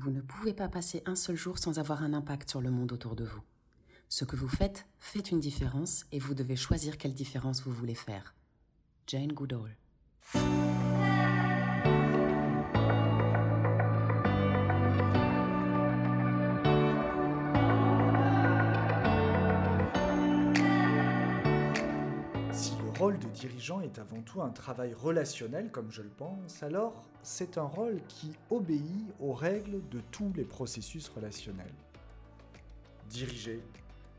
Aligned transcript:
Vous 0.00 0.12
ne 0.12 0.20
pouvez 0.20 0.52
pas 0.52 0.68
passer 0.68 1.02
un 1.06 1.16
seul 1.16 1.34
jour 1.34 1.58
sans 1.58 1.80
avoir 1.80 2.04
un 2.04 2.14
impact 2.14 2.48
sur 2.48 2.60
le 2.60 2.70
monde 2.70 2.92
autour 2.92 3.16
de 3.16 3.24
vous. 3.24 3.42
Ce 4.08 4.24
que 4.24 4.36
vous 4.36 4.48
faites 4.48 4.86
fait 5.00 5.32
une 5.32 5.40
différence 5.40 6.06
et 6.12 6.20
vous 6.20 6.34
devez 6.34 6.54
choisir 6.54 6.98
quelle 6.98 7.14
différence 7.14 7.62
vous 7.62 7.72
voulez 7.72 7.96
faire. 7.96 8.36
Jane 9.08 9.32
Goodall. 9.32 9.76
Dirigeant 23.38 23.80
est 23.80 23.98
avant 23.98 24.20
tout 24.22 24.42
un 24.42 24.50
travail 24.50 24.92
relationnel, 24.94 25.70
comme 25.70 25.90
je 25.90 26.02
le 26.02 26.08
pense, 26.08 26.62
alors 26.62 27.04
c'est 27.22 27.56
un 27.56 27.64
rôle 27.64 28.00
qui 28.08 28.32
obéit 28.50 29.12
aux 29.20 29.32
règles 29.32 29.80
de 29.90 30.00
tous 30.10 30.32
les 30.34 30.44
processus 30.44 31.08
relationnels. 31.08 31.72
Diriger, 33.08 33.62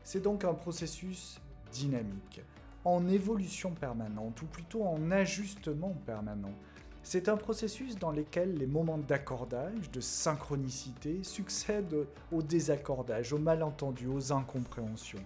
c'est 0.04 0.22
donc 0.22 0.44
un 0.44 0.54
processus 0.54 1.38
dynamique, 1.70 2.40
en 2.84 3.08
évolution 3.08 3.72
permanente, 3.72 4.40
ou 4.40 4.46
plutôt 4.46 4.84
en 4.84 5.10
ajustement 5.10 5.94
permanent. 6.06 6.54
C'est 7.02 7.28
un 7.28 7.36
processus 7.36 7.96
dans 7.98 8.12
lequel 8.12 8.56
les 8.56 8.66
moments 8.66 8.98
d'accordage, 8.98 9.90
de 9.90 10.00
synchronicité, 10.00 11.22
succèdent 11.22 12.06
au 12.32 12.42
désaccordage, 12.42 13.32
aux 13.32 13.38
malentendus, 13.38 14.06
aux 14.06 14.32
incompréhensions. 14.32 15.22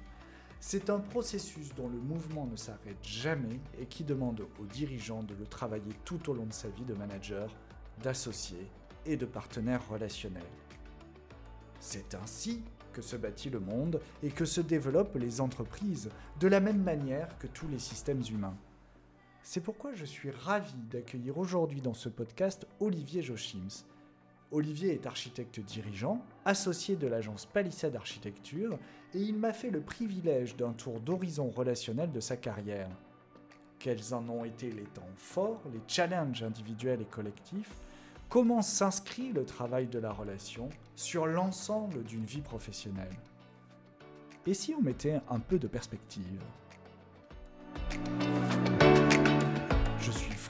C'est 0.67 0.89
un 0.89 0.99
processus 0.99 1.75
dont 1.75 1.91
le 1.91 1.99
mouvement 1.99 2.47
ne 2.47 2.57
s'arrête 2.57 2.97
jamais 3.03 3.61
et 3.79 3.85
qui 3.85 4.03
demande 4.03 4.47
aux 4.59 4.65
dirigeants 4.65 5.23
de 5.23 5.35
le 5.35 5.45
travailler 5.45 5.93
tout 6.07 6.31
au 6.31 6.33
long 6.33 6.47
de 6.47 6.55
sa 6.55 6.69
vie 6.69 6.87
de 6.87 6.95
manager, 6.95 7.55
d'associé 8.03 8.67
et 9.05 9.19
de 9.19 9.27
partenaire 9.27 9.87
relationnel. 9.91 10.43
C'est 11.81 12.15
ainsi 12.15 12.63
que 12.95 13.03
se 13.03 13.15
bâtit 13.15 13.51
le 13.51 13.61
monde 13.61 14.01
et 14.23 14.31
que 14.31 14.47
se 14.47 14.63
développent 14.63 15.17
les 15.17 15.43
entreprises, 15.43 16.09
de 16.41 16.49
la 16.49 16.61
même 16.61 16.83
manière 16.83 17.37
que 17.37 17.47
tous 17.47 17.69
les 17.69 17.79
systèmes 17.79 18.23
humains. 18.31 18.57
C'est 19.43 19.61
pourquoi 19.61 19.93
je 19.93 20.07
suis 20.07 20.31
ravi 20.31 20.73
d'accueillir 20.91 21.37
aujourd'hui 21.37 21.83
dans 21.83 21.93
ce 21.93 22.09
podcast 22.09 22.67
Olivier 22.81 23.21
Jochims. 23.21 23.85
Olivier 24.55 24.95
est 24.95 25.07
architecte 25.07 25.59
dirigeant, 25.59 26.25
associé 26.45 26.95
de 26.95 27.09
l'agence 27.09 27.45
Palissade 27.45 27.97
Architecture, 27.97 28.79
et 29.13 29.19
il 29.19 29.37
m'a 29.37 29.53
fait 29.53 29.71
le 29.71 29.81
privilège 29.81 30.55
d'un 30.55 30.73
tour 30.73 31.01
d'horizon 31.01 31.51
relationnel 31.51 32.13
de 32.13 32.21
sa 32.21 32.37
carrière. 32.37 32.89
Quels 33.81 34.15
en 34.15 34.29
ont 34.29 34.45
été 34.45 34.71
les 34.71 34.85
temps 34.85 35.03
forts, 35.17 35.61
les 35.73 35.81
challenges 35.89 36.45
individuels 36.45 37.03
et 37.03 37.07
collectifs, 37.07 37.75
comment 38.29 38.63
s'inscrit 38.63 39.33
le 39.33 39.45
travail 39.45 39.89
de 39.89 39.99
la 39.99 40.13
relation 40.13 40.71
sur 40.95 41.27
l'ensemble 41.27 42.05
d'une 42.05 42.25
vie 42.25 42.41
professionnelle? 42.41 43.17
Et 44.47 44.55
si 44.55 44.73
on 44.73 44.83
mettait 44.83 45.21
un 45.31 45.41
peu 45.41 45.59
de 45.59 45.67
perspective? 45.67 46.41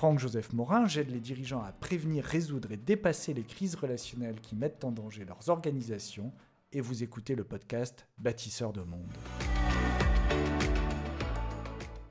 Franck-Joseph 0.05 0.53
Morin, 0.53 0.87
j'aide 0.87 1.11
les 1.11 1.19
dirigeants 1.19 1.63
à 1.63 1.73
prévenir, 1.73 2.25
résoudre 2.25 2.73
et 2.73 2.77
dépasser 2.77 3.33
les 3.33 3.43
crises 3.43 3.75
relationnelles 3.75 4.39
qui 4.39 4.55
mettent 4.55 4.85
en 4.85 4.93
danger 4.93 5.25
leurs 5.25 5.49
organisations 5.49 6.31
et 6.73 6.83
vous 6.83 7.03
écoutez 7.03 7.35
le 7.35 7.43
podcast 7.43 8.07
Bâtisseur 8.19 8.75
de 8.75 8.83
monde. 8.83 9.11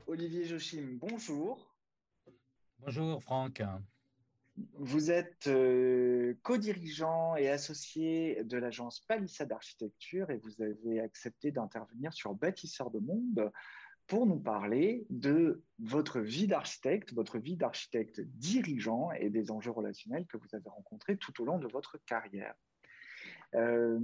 Olivier 0.08 0.44
Joachim, 0.44 0.98
bonjour. 1.00 1.72
Bonjour 2.80 3.22
Franck. 3.22 3.62
Vous 4.74 5.12
êtes 5.12 5.46
euh, 5.46 6.34
co-dirigeant 6.42 7.36
et 7.36 7.48
associé 7.48 8.42
de 8.42 8.58
l'agence 8.58 9.04
Palissade 9.06 9.52
Architecture 9.52 10.30
et 10.30 10.38
vous 10.38 10.60
avez 10.60 10.98
accepté 10.98 11.52
d'intervenir 11.52 12.12
sur 12.12 12.34
Bâtisseur 12.34 12.90
de 12.90 12.98
Monde 12.98 13.52
pour 14.06 14.26
nous 14.26 14.38
parler 14.38 15.06
de 15.10 15.62
votre 15.78 16.20
vie 16.20 16.46
d'architecte, 16.46 17.12
votre 17.14 17.38
vie 17.38 17.56
d'architecte 17.56 18.20
dirigeant 18.20 19.10
et 19.12 19.30
des 19.30 19.50
enjeux 19.50 19.70
relationnels 19.70 20.26
que 20.26 20.36
vous 20.36 20.48
avez 20.52 20.68
rencontrés 20.68 21.16
tout 21.16 21.40
au 21.42 21.44
long 21.44 21.58
de 21.58 21.68
votre 21.68 21.98
carrière. 22.04 22.54
Euh, 23.54 23.98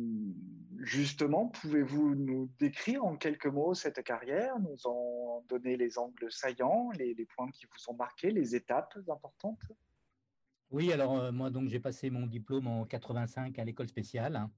justement, 0.79 1.49
pouvez-vous 1.49 2.15
nous 2.15 2.51
décrire 2.59 3.05
en 3.05 3.17
quelques 3.17 3.47
mots 3.47 3.75
cette 3.75 4.03
carrière, 4.03 4.59
nous 4.61 4.87
en 4.87 5.45
donner 5.49 5.77
les 5.77 5.99
angles 5.99 6.31
saillants, 6.31 6.91
les 6.93 7.27
points 7.35 7.51
qui 7.51 7.67
vous 7.67 7.93
ont 7.93 7.97
marqué, 7.97 8.31
les 8.31 8.55
étapes 8.55 8.97
importantes? 9.09 9.73
Oui, 10.71 10.93
alors 10.93 11.19
euh, 11.19 11.33
moi, 11.33 11.51
donc 11.51 11.69
j'ai 11.69 11.81
passé 11.81 12.11
mon 12.11 12.27
diplôme 12.27 12.69
en 12.69 12.85
85 12.85 13.59
à 13.59 13.65
l'école 13.65 13.89
spéciale. 13.89 14.49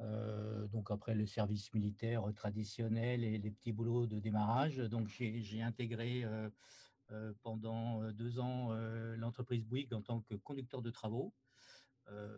Euh, 0.00 0.66
donc 0.68 0.90
après 0.90 1.14
le 1.14 1.26
service 1.26 1.74
militaire 1.74 2.24
traditionnel 2.34 3.22
et 3.22 3.38
les 3.38 3.50
petits 3.50 3.72
boulots 3.72 4.06
de 4.06 4.18
démarrage. 4.18 4.76
Donc 4.78 5.08
j'ai 5.08 5.62
intégré 5.62 6.24
euh, 6.24 7.32
pendant 7.42 8.10
deux 8.12 8.38
ans 8.38 8.72
l'entreprise 9.16 9.64
Bouygues 9.64 9.92
en 9.94 10.02
tant 10.02 10.20
que 10.20 10.34
conducteur 10.34 10.80
de 10.80 10.90
travaux, 10.90 11.34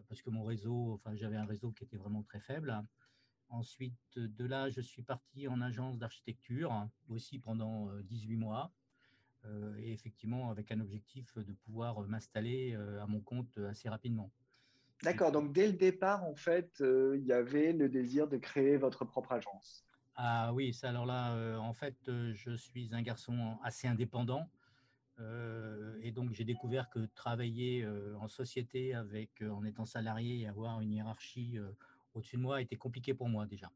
parce 0.08 0.22
que 0.22 0.30
mon 0.30 0.44
réseau, 0.44 0.94
enfin 0.94 1.14
j'avais 1.14 1.36
un 1.36 1.44
réseau 1.44 1.72
qui 1.72 1.84
était 1.84 1.98
vraiment 1.98 2.22
très 2.22 2.40
faible. 2.40 2.82
Ensuite, 3.50 4.16
de 4.16 4.44
là, 4.46 4.70
je 4.70 4.80
suis 4.80 5.02
parti 5.02 5.46
en 5.46 5.60
agence 5.60 5.98
d'architecture, 5.98 6.88
aussi 7.08 7.38
pendant 7.38 7.92
18 8.00 8.36
mois. 8.36 8.72
Euh, 9.46 9.74
et 9.78 9.92
effectivement 9.92 10.50
avec 10.50 10.70
un 10.70 10.80
objectif 10.80 11.36
de 11.36 11.52
pouvoir 11.52 12.00
m'installer 12.02 12.74
euh, 12.74 13.02
à 13.02 13.06
mon 13.06 13.20
compte 13.20 13.58
assez 13.58 13.88
rapidement. 13.88 14.30
D'accord, 15.02 15.32
donc 15.32 15.52
dès 15.52 15.66
le 15.66 15.72
départ, 15.72 16.24
en 16.24 16.34
fait, 16.34 16.80
euh, 16.80 17.16
il 17.18 17.26
y 17.26 17.32
avait 17.32 17.72
le 17.72 17.88
désir 17.88 18.28
de 18.28 18.36
créer 18.36 18.76
votre 18.76 19.04
propre 19.04 19.32
agence. 19.32 19.84
Ah 20.14 20.52
oui, 20.52 20.72
ça 20.72 20.90
alors 20.90 21.06
là, 21.06 21.58
en 21.58 21.72
fait, 21.72 21.96
je 22.06 22.54
suis 22.54 22.94
un 22.94 23.02
garçon 23.02 23.56
assez 23.64 23.88
indépendant. 23.88 24.48
et 26.02 26.12
donc, 26.12 26.32
j'ai 26.32 26.44
découvert 26.44 26.90
que 26.90 27.06
travailler 27.14 27.86
en 28.20 28.28
société 28.28 28.94
avec, 28.94 29.42
en 29.42 29.64
étant 29.64 29.86
salarié 29.86 30.40
et 30.40 30.46
avoir 30.46 30.80
une 30.82 30.92
hiérarchie 30.92 31.58
au-dessus 32.14 32.36
de 32.36 32.42
moi 32.42 32.60
était 32.60 32.76
compliqué 32.76 33.14
pour 33.14 33.28
moi 33.28 33.46
déjà. 33.46 33.72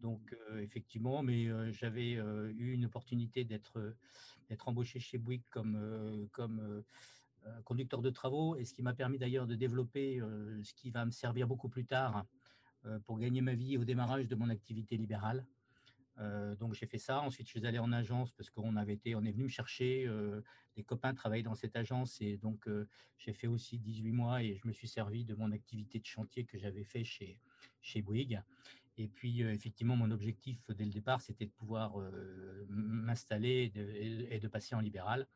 Donc, 0.00 0.32
euh, 0.50 0.60
effectivement, 0.60 1.22
mais 1.22 1.46
euh, 1.46 1.72
j'avais 1.72 2.14
euh, 2.16 2.52
eu 2.56 2.72
une 2.72 2.84
opportunité 2.84 3.44
d'être 3.44 3.78
embauché 4.66 5.00
chez 5.00 5.18
Bouygues 5.18 5.48
comme, 5.50 6.28
comme 6.32 6.84
conducteur 7.64 8.02
de 8.02 8.10
travaux, 8.10 8.56
et 8.56 8.64
ce 8.64 8.74
qui 8.74 8.82
m'a 8.82 8.94
permis 8.94 9.18
d'ailleurs 9.18 9.46
de 9.46 9.54
développer 9.54 10.20
ce 10.62 10.74
qui 10.74 10.90
va 10.90 11.04
me 11.04 11.10
servir 11.10 11.46
beaucoup 11.46 11.68
plus 11.68 11.84
tard 11.84 12.24
pour 13.04 13.18
gagner 13.18 13.40
ma 13.40 13.54
vie 13.54 13.76
au 13.76 13.84
démarrage 13.84 14.28
de 14.28 14.34
mon 14.34 14.48
activité 14.48 14.96
libérale. 14.96 15.46
donc 16.58 16.74
j'ai 16.74 16.86
fait 16.86 16.98
ça. 16.98 17.20
Ensuite, 17.20 17.46
je 17.46 17.58
suis 17.58 17.66
allé 17.66 17.78
en 17.78 17.92
agence 17.92 18.30
parce 18.32 18.50
qu'on 18.50 18.76
avait 18.76 18.94
été, 18.94 19.14
on 19.14 19.24
est 19.24 19.32
venu 19.32 19.44
me 19.44 19.48
chercher. 19.48 20.06
Euh, 20.06 20.40
les 20.76 20.84
copains 20.84 21.14
travaillaient 21.14 21.42
dans 21.42 21.54
cette 21.54 21.76
agence 21.76 22.20
et 22.20 22.36
donc 22.36 22.68
j'ai 23.18 23.32
fait 23.32 23.48
aussi 23.48 23.78
18 23.78 24.12
mois 24.12 24.42
et 24.42 24.56
je 24.56 24.66
me 24.66 24.72
suis 24.72 24.88
servi 24.88 25.24
de 25.24 25.34
mon 25.34 25.50
activité 25.52 25.98
de 25.98 26.06
chantier 26.06 26.44
que 26.44 26.56
j'avais 26.58 26.84
fait 26.84 27.04
chez 27.04 27.38
chez 27.80 28.02
Bouygues. 28.02 28.40
Et 28.98 29.06
puis, 29.06 29.42
euh, 29.42 29.52
effectivement, 29.52 29.96
mon 29.96 30.10
objectif 30.10 30.70
dès 30.70 30.84
le 30.84 30.90
départ, 30.90 31.20
c'était 31.20 31.46
de 31.46 31.52
pouvoir 31.52 32.00
euh, 32.00 32.66
m'installer 32.68 33.72
et, 34.30 34.38
de 34.40 34.48
passer 34.48 34.74
en 34.74 34.80
libéral, 34.80 35.28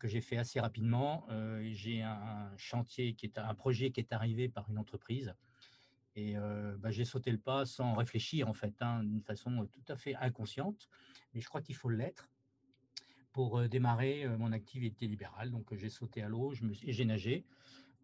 que 0.00 0.08
j'ai 0.08 0.20
fait 0.20 0.36
assez 0.36 0.58
rapidement. 0.58 1.26
Euh, 1.30 1.68
j'ai 1.72 2.02
un 2.02 2.50
chantier 2.56 3.14
qui 3.14 3.26
est 3.26 3.38
un 3.38 3.54
projet 3.54 3.92
qui 3.92 4.00
est 4.00 4.12
arrivé 4.12 4.48
par 4.48 4.68
une 4.68 4.78
entreprise. 4.78 5.34
Et 6.16 6.34
bah, 6.78 6.90
j'ai 6.90 7.04
sauté 7.04 7.30
le 7.30 7.38
pas 7.38 7.64
sans 7.64 7.94
réfléchir, 7.94 8.48
en 8.48 8.52
fait, 8.52 8.74
hein, 8.80 9.04
d'une 9.04 9.22
façon 9.22 9.66
tout 9.72 9.84
à 9.88 9.96
fait 9.96 10.16
inconsciente. 10.16 10.88
Mais 11.32 11.40
je 11.40 11.48
crois 11.48 11.62
qu'il 11.62 11.76
faut 11.76 11.88
l'être 11.88 12.28
pour 13.32 13.66
démarrer 13.68 14.28
mon 14.36 14.50
activité 14.50 15.06
libérale. 15.06 15.50
Donc, 15.52 15.72
j'ai 15.72 15.88
sauté 15.88 16.20
à 16.20 16.28
l'eau 16.28 16.52
et 16.82 16.92
j'ai 16.92 17.04
nagé. 17.04 17.46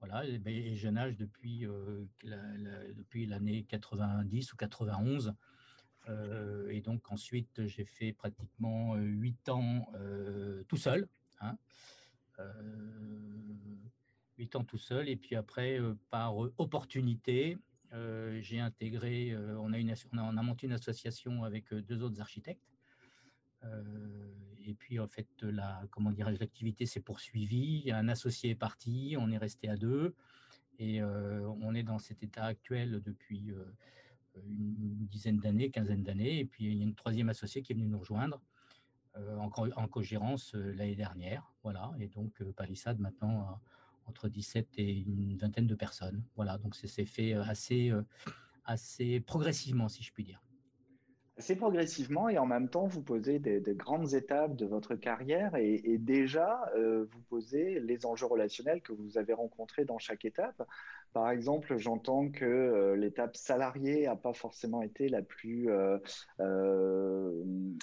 Voilà, 0.00 0.26
et, 0.26 0.38
ben, 0.38 0.74
je 0.74 0.88
nage 0.88 1.16
depuis, 1.16 1.66
euh, 1.66 2.04
depuis 2.94 3.26
l'année 3.26 3.64
90 3.64 4.52
ou 4.52 4.56
91. 4.56 5.34
Euh, 6.08 6.68
et 6.70 6.80
donc 6.80 7.10
ensuite, 7.10 7.66
j'ai 7.66 7.84
fait 7.84 8.12
pratiquement 8.12 8.94
euh, 8.94 9.00
huit 9.00 9.48
ans 9.48 9.86
tout 10.68 10.76
seul. 10.76 11.08
Hein, 11.40 11.56
8 14.38 14.56
ans 14.56 14.64
tout 14.64 14.78
seul. 14.78 15.08
Et 15.08 15.16
puis 15.16 15.36
après, 15.36 15.80
par 16.10 16.36
opportunité, 16.36 17.58
j'ai 18.40 18.60
intégré, 18.60 19.34
on 19.36 19.72
a, 19.72 19.78
on, 19.78 20.18
a, 20.18 20.22
on 20.22 20.36
a 20.36 20.42
monté 20.42 20.66
une 20.66 20.74
association 20.74 21.44
avec 21.44 21.72
deux 21.72 22.02
autres 22.02 22.20
architectes. 22.20 22.76
Euh, 23.64 24.32
et 24.64 24.74
puis, 24.74 24.98
en 24.98 25.06
fait, 25.06 25.28
la, 25.42 25.82
comment 25.90 26.10
dirais 26.10 26.36
l'activité 26.38 26.86
s'est 26.86 27.00
poursuivie. 27.00 27.90
Un 27.92 28.08
associé 28.08 28.50
est 28.50 28.56
parti, 28.56 29.16
on 29.18 29.30
est 29.30 29.38
resté 29.38 29.68
à 29.68 29.76
deux. 29.76 30.14
Et 30.78 31.00
euh, 31.00 31.48
on 31.62 31.74
est 31.74 31.82
dans 31.82 31.98
cet 31.98 32.22
état 32.22 32.44
actuel 32.44 33.00
depuis 33.02 33.52
euh, 33.52 33.64
une 34.46 35.06
dizaine 35.06 35.38
d'années, 35.38 35.70
quinzaine 35.70 36.02
d'années. 36.02 36.40
Et 36.40 36.44
puis, 36.44 36.64
il 36.64 36.76
y 36.76 36.80
a 36.80 36.84
une 36.84 36.94
troisième 36.94 37.28
associée 37.28 37.62
qui 37.62 37.72
est 37.72 37.74
venue 37.74 37.86
nous 37.86 37.98
rejoindre 37.98 38.40
en, 39.38 39.88
co-gérance 39.88 40.54
l'année 40.54 40.96
dernière. 40.96 41.52
Voilà. 41.62 41.92
Et 41.98 42.08
donc, 42.08 42.42
Palissade, 42.56 42.98
maintenant, 42.98 43.60
entre 44.06 44.28
17 44.28 44.66
et 44.78 45.00
une 45.00 45.36
vingtaine 45.36 45.66
de 45.66 45.74
personnes. 45.74 46.22
Voilà, 46.36 46.58
donc 46.58 46.74
c'est 46.74 47.06
fait 47.06 47.34
assez, 47.34 47.92
assez 48.64 49.20
progressivement, 49.20 49.88
si 49.88 50.02
je 50.02 50.12
puis 50.12 50.24
dire. 50.24 50.42
C'est 51.38 51.56
progressivement 51.56 52.30
et 52.30 52.38
en 52.38 52.46
même 52.46 52.70
temps, 52.70 52.86
vous 52.86 53.02
posez 53.02 53.38
des, 53.38 53.60
grandes 53.74 54.14
étapes 54.14 54.56
de 54.56 54.64
votre 54.64 54.94
carrière 54.94 55.54
et, 55.56 55.98
déjà, 55.98 56.70
vous 56.76 57.20
posez 57.28 57.80
les 57.80 58.06
enjeux 58.06 58.26
relationnels 58.26 58.80
que 58.80 58.92
vous 58.92 59.18
avez 59.18 59.34
rencontrés 59.34 59.84
dans 59.84 59.98
chaque 59.98 60.24
étape. 60.24 60.62
Par 61.16 61.30
exemple, 61.30 61.78
j'entends 61.78 62.28
que 62.28 62.44
euh, 62.44 62.94
l'étape 62.94 63.38
salariée 63.38 64.04
n'a 64.04 64.16
pas 64.16 64.34
forcément 64.34 64.82
été 64.82 65.08
la 65.08 65.22
plus 65.22 65.70
euh, 65.70 65.96
euh, 66.40 67.32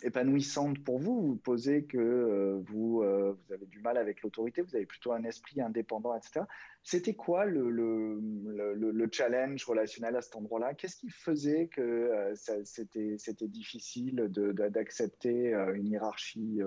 épanouissante 0.03 0.83
pour 0.83 0.99
vous. 0.99 1.19
Vous 1.19 1.35
posez 1.37 1.85
que 1.85 2.61
vous, 2.67 3.01
avez 3.01 3.65
du 3.65 3.79
mal 3.79 3.97
avec 3.97 4.21
l'autorité, 4.21 4.61
vous 4.61 4.75
avez 4.75 4.85
plutôt 4.85 5.13
un 5.13 5.23
esprit 5.23 5.61
indépendant, 5.61 6.15
etc. 6.15 6.41
C'était 6.83 7.15
quoi 7.15 7.45
le, 7.45 9.09
challenge 9.11 9.65
relationnel 9.65 10.15
à 10.15 10.21
cet 10.21 10.35
endroit-là? 10.35 10.75
Qu'est-ce 10.75 10.97
qui 10.97 11.09
faisait 11.09 11.69
que 11.69 12.33
c'était 12.35 13.47
difficile 13.47 14.27
d'accepter 14.27 15.53
une 15.73 15.87
hiérarchie 15.87 16.61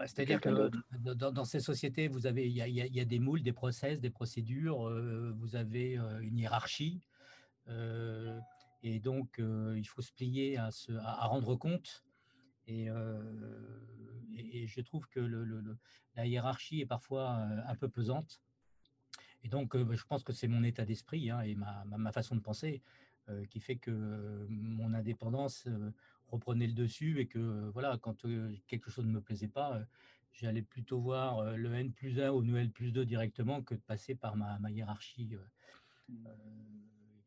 c'est-à-dire 0.00 0.40
que 0.40 0.70
dans, 0.98 1.44
ces 1.44 1.60
sociétés, 1.60 2.08
vous 2.08 2.26
avez, 2.26 2.48
il 2.48 2.56
y, 2.56 3.00
a, 3.00 3.04
des 3.04 3.18
moules, 3.18 3.42
des 3.42 3.52
process, 3.52 4.00
des 4.00 4.10
procédures, 4.10 4.88
euh, 4.88 5.32
vous 5.36 5.54
avez 5.56 5.98
euh, 5.98 6.20
une 6.20 6.38
hiérarchie, 6.38 7.00
euh, 7.68 8.38
et 8.82 8.98
donc 8.98 9.38
il 9.38 9.84
faut 9.84 10.02
se 10.02 10.12
plier 10.12 10.56
à, 10.56 10.70
à, 10.98 11.26
rendre 11.26 11.56
compte. 11.56 12.04
Et, 12.66 12.88
et, 14.36 14.66
je 14.66 14.80
trouve 14.80 15.06
que 15.08 15.20
le, 15.20 15.62
la 16.16 16.26
hiérarchie 16.26 16.80
est 16.80 16.86
parfois 16.86 17.34
un 17.66 17.74
peu 17.76 17.88
pesante. 17.88 18.40
Et 19.44 19.48
donc, 19.48 19.76
je 19.76 20.04
pense 20.04 20.22
que 20.22 20.32
c'est 20.32 20.48
mon 20.48 20.62
état 20.62 20.84
d'esprit 20.84 21.30
hein, 21.30 21.40
et 21.42 21.54
ma, 21.54 21.84
ma, 21.84 22.12
façon 22.12 22.34
de 22.34 22.40
penser 22.40 22.82
qui 23.50 23.60
fait 23.60 23.76
que 23.76 24.46
mon 24.48 24.94
indépendance 24.94 25.68
reprenait 26.32 26.66
le 26.66 26.72
dessus 26.72 27.20
et 27.20 27.26
que 27.26 27.70
voilà, 27.70 27.98
quand 28.00 28.26
quelque 28.66 28.90
chose 28.90 29.06
ne 29.06 29.12
me 29.12 29.20
plaisait 29.20 29.48
pas, 29.48 29.80
j'allais 30.32 30.62
plutôt 30.62 31.00
voir 31.00 31.56
le 31.56 31.74
N 31.74 31.92
plus 31.92 32.20
1 32.20 32.30
ou 32.30 32.40
le 32.40 32.56
N 32.56 32.70
plus 32.70 32.90
2 32.90 33.04
directement 33.04 33.62
que 33.62 33.74
de 33.74 33.80
passer 33.80 34.14
par 34.14 34.36
ma, 34.36 34.58
ma 34.58 34.70
hiérarchie 34.70 35.36
mmh. 36.08 36.14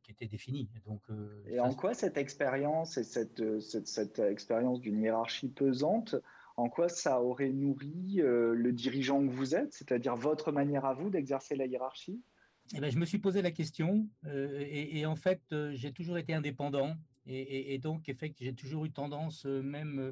qui 0.04 0.12
était 0.12 0.28
définie. 0.28 0.70
Donc, 0.86 1.04
et 1.48 1.60
en 1.60 1.74
quoi 1.74 1.94
cette 1.94 2.18
expérience 2.18 2.98
et 2.98 3.04
cette, 3.04 3.60
cette, 3.62 3.88
cette 3.88 4.20
expérience 4.20 4.82
d'une 4.82 5.00
hiérarchie 5.00 5.50
pesante, 5.50 6.16
en 6.58 6.70
quoi 6.70 6.90
ça 6.90 7.22
aurait 7.22 7.52
nourri 7.52 8.22
le 8.22 8.72
dirigeant 8.72 9.26
que 9.26 9.32
vous 9.32 9.56
êtes, 9.56 9.74
c'est-à-dire 9.74 10.16
votre 10.16 10.52
manière 10.52 10.86
à 10.86 10.94
vous 10.94 11.10
d'exercer 11.10 11.56
la 11.56 11.68
hiérarchie? 11.68 12.22
Eh 12.74 12.80
ben, 12.80 12.90
je 12.90 12.98
me 12.98 13.06
suis 13.06 13.20
posé 13.20 13.44
la 13.44 13.52
question 13.52 14.10
et, 14.28 15.00
et, 15.00 15.06
en 15.06 15.16
fait, 15.16 15.42
j'ai 15.74 15.94
toujours 15.94 16.18
été 16.18 16.34
indépendant 16.34 16.96
et, 17.28 17.80
donc, 17.80 18.08
effectivement, 18.08 18.52
j'ai 18.52 18.56
toujours 18.56 18.86
eu 18.86 18.92
tendance, 18.92 19.46
euh, 19.46 19.62
même 19.62 20.00
euh, 20.00 20.12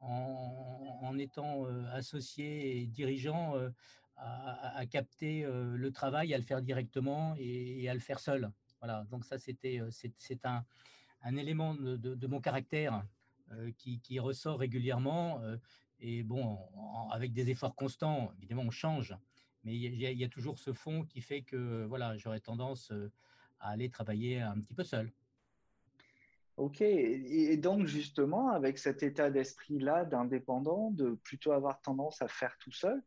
en, 0.00 1.16
étant 1.18 1.66
euh, 1.66 1.84
associé 1.92 2.80
et 2.82 2.86
dirigeant, 2.86 3.54
à, 4.16 4.84
capter 4.86 5.46
le 5.46 5.90
travail, 5.92 6.34
à 6.34 6.38
le 6.38 6.44
faire 6.44 6.60
directement 6.60 7.34
et, 7.38 7.88
à 7.88 7.94
le 7.94 8.00
faire 8.00 8.18
seul. 8.20 8.50
Voilà, 8.80 9.04
donc 9.10 9.24
ça, 9.24 9.38
c'était 9.38 9.80
c'est 9.90 10.44
un, 10.44 11.36
élément 11.36 11.74
de, 11.74 12.26
mon 12.26 12.40
caractère 12.40 13.02
qui, 13.78 14.18
ressort 14.18 14.58
régulièrement. 14.58 15.40
et 16.00 16.22
bon, 16.22 16.58
avec 17.10 17.32
des 17.32 17.48
efforts 17.48 17.74
constants, 17.74 18.32
évidemment, 18.38 18.64
on 18.64 18.70
change, 18.70 19.16
mais 19.64 19.74
il 19.74 19.94
y, 19.94 20.14
y, 20.14 20.24
a 20.24 20.28
toujours 20.28 20.58
ce 20.58 20.74
fond 20.74 21.04
qui 21.06 21.22
fait 21.22 21.40
que 21.40 21.84
voilà, 21.84 22.18
j'aurais 22.18 22.40
tendance 22.40 22.92
à 23.58 23.70
aller 23.70 23.88
travailler 23.88 24.40
un 24.40 24.60
petit 24.60 24.74
peu 24.74 24.84
seul. 24.84 25.10
Ok, 26.60 26.82
et 26.82 27.56
donc 27.56 27.86
justement, 27.86 28.50
avec 28.50 28.76
cet 28.76 29.02
état 29.02 29.30
d'esprit-là 29.30 30.04
d'indépendant, 30.04 30.90
de 30.90 31.12
plutôt 31.24 31.52
avoir 31.52 31.80
tendance 31.80 32.20
à 32.20 32.28
faire 32.28 32.54
tout 32.60 32.70
seul, 32.70 33.02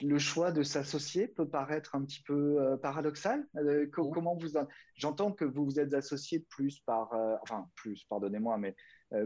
le 0.00 0.18
choix 0.20 0.52
de 0.52 0.62
s'associer 0.62 1.26
peut 1.26 1.48
paraître 1.48 1.96
un 1.96 2.04
petit 2.04 2.22
peu 2.22 2.62
euh, 2.62 2.76
paradoxal. 2.76 3.44
Euh, 3.56 3.88
comment 3.90 4.36
vous 4.36 4.52
J'entends 4.94 5.32
que 5.32 5.44
vous 5.44 5.64
vous 5.64 5.80
êtes 5.80 5.92
associé 5.92 6.38
plus 6.50 6.78
par, 6.78 7.12
euh, 7.14 7.34
enfin 7.42 7.68
plus, 7.74 8.04
pardonnez-moi, 8.04 8.58
mais 8.58 8.76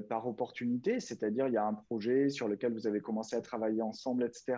par 0.08 0.26
opportunité, 0.26 1.00
c'est-à-dire 1.00 1.46
il 1.46 1.54
y 1.54 1.56
a 1.56 1.64
un 1.64 1.72
projet 1.72 2.28
sur 2.30 2.48
lequel 2.48 2.72
vous 2.72 2.86
avez 2.86 3.00
commencé 3.00 3.36
à 3.36 3.40
travailler 3.40 3.80
ensemble, 3.80 4.22
etc 4.24 4.56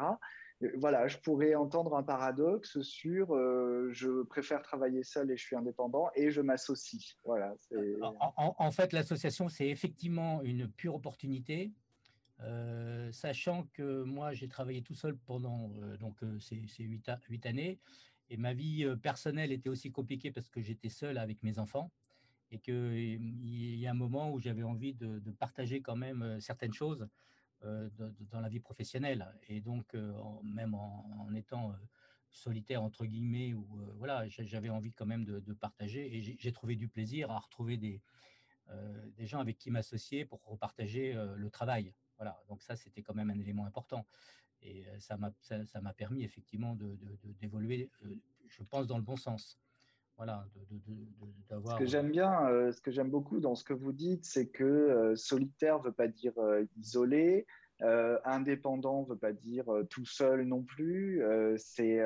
voilà, 0.76 1.08
je 1.08 1.16
pourrais 1.18 1.54
entendre 1.54 1.96
un 1.96 2.02
paradoxe 2.02 2.80
sur 2.82 3.34
euh, 3.34 3.88
je 3.92 4.22
préfère 4.22 4.62
travailler 4.62 5.02
seul 5.02 5.30
et 5.30 5.36
je 5.36 5.42
suis 5.42 5.56
indépendant 5.56 6.10
et 6.14 6.30
je 6.30 6.40
m'associe. 6.40 7.16
Voilà. 7.24 7.54
En, 8.36 8.70
fait, 8.70 8.92
l'association, 8.92 9.48
c'est 9.48 9.68
effectivement 9.68 10.42
une 10.42 10.68
pure 10.68 10.94
opportunité. 10.94 11.72
Euh, 12.42 13.10
sachant 13.12 13.68
que 13.74 14.02
moi, 14.02 14.32
j'ai 14.32 14.48
travaillé 14.48 14.82
tout 14.82 14.94
seul 14.94 15.16
pendant 15.16 15.72
euh, 15.82 15.96
donc 15.98 16.18
ces, 16.40 16.56
huit, 16.78 17.46
années 17.46 17.78
et 18.28 18.36
ma 18.36 18.54
vie 18.54 18.86
personnelle 19.02 19.52
était 19.52 19.68
aussi 19.68 19.90
compliquée 19.90 20.30
parce 20.30 20.48
que 20.48 20.62
j'étais 20.62 20.88
seul 20.88 21.18
avec 21.18 21.42
mes 21.42 21.58
enfants 21.58 21.90
et 22.50 22.58
qu'il 22.58 23.78
y 23.78 23.86
a 23.86 23.90
un 23.90 23.94
moment 23.94 24.32
où 24.32 24.40
j'avais 24.40 24.62
envie 24.62 24.94
de, 24.94 25.20
partager 25.38 25.80
quand 25.80 25.96
même 25.96 26.40
certaines 26.40 26.72
choses 26.72 27.02
euh, 27.02 27.06
dans 27.62 28.40
la 28.40 28.48
vie 28.48 28.60
professionnelle. 28.60 29.26
Et 29.48 29.60
donc, 29.60 29.94
euh, 29.94 30.12
même 30.42 30.74
en, 30.74 31.32
étant 31.34 31.70
euh, 31.70 31.74
solitaire 32.30 32.82
entre 32.82 33.06
guillemets 33.06 33.54
ou 33.54 33.66
voilà 33.96 34.28
j'avais 34.28 34.70
envie 34.70 34.92
quand 34.92 35.04
même 35.04 35.24
de, 35.24 35.52
partager 35.52 36.16
et 36.16 36.22
j'ai 36.22 36.52
trouvé 36.52 36.76
du 36.76 36.86
plaisir 36.86 37.30
à 37.32 37.38
retrouver 37.40 37.76
des 37.76 38.00
des 39.16 39.26
gens 39.26 39.40
avec 39.40 39.58
qui 39.58 39.68
m'associer 39.72 40.24
pour 40.24 40.40
repartager 40.44 41.12
le 41.12 41.50
travail. 41.50 41.92
Voilà. 42.18 42.40
Donc 42.48 42.62
ça 42.62 42.76
c'était 42.76 43.02
quand 43.02 43.14
même 43.14 43.30
un 43.30 43.38
élément 43.40 43.66
important. 43.66 44.06
Et 44.62 44.84
ça 45.00 45.16
m'a 45.16 45.92
permis 45.92 46.22
effectivement 46.22 46.76
de 46.76 46.96
d'évoluer 47.40 47.90
je 48.46 48.62
pense 48.62 48.86
dans 48.86 48.96
le 48.96 49.02
bon 49.02 49.16
sens 49.16 49.58
voilà, 50.20 50.44
Ce 51.48 51.78
que 51.78 51.86
j'aime 51.86 52.10
bien, 52.10 52.46
euh, 52.46 52.72
ce 52.72 52.82
que 52.82 52.90
j'aime 52.90 53.08
beaucoup 53.08 53.40
dans 53.40 53.54
ce 53.54 53.64
que 53.64 53.72
vous 53.72 53.92
dites, 53.92 54.26
c'est 54.26 54.48
que 54.48 54.64
euh, 54.64 55.16
solitaire 55.16 55.78
ne 55.78 55.84
veut 55.84 55.92
pas 55.92 56.08
dire 56.08 56.34
euh, 56.36 56.66
isolé, 56.78 57.46
indépendant 58.26 59.04
ne 59.04 59.08
veut 59.08 59.16
pas 59.16 59.32
dire 59.32 59.64
tout 59.88 60.04
seul 60.04 60.42
non 60.42 60.62
plus. 60.62 61.22
c'est 61.56 62.00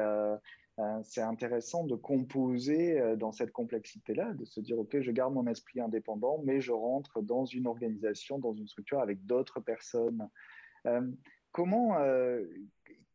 c'est 1.02 1.20
intéressant 1.20 1.84
de 1.84 1.96
composer 1.96 3.16
dans 3.16 3.32
cette 3.32 3.50
complexité-là, 3.50 4.34
de 4.34 4.44
se 4.44 4.60
dire, 4.60 4.78
OK, 4.78 5.00
je 5.00 5.10
garde 5.10 5.34
mon 5.34 5.48
esprit 5.48 5.80
indépendant, 5.80 6.40
mais 6.44 6.60
je 6.60 6.70
rentre 6.70 7.22
dans 7.22 7.44
une 7.44 7.66
organisation, 7.66 8.38
dans 8.38 8.54
une 8.54 8.68
structure 8.68 9.00
avec 9.00 9.26
d'autres 9.26 9.58
personnes. 9.58 10.28
comment, 11.50 11.96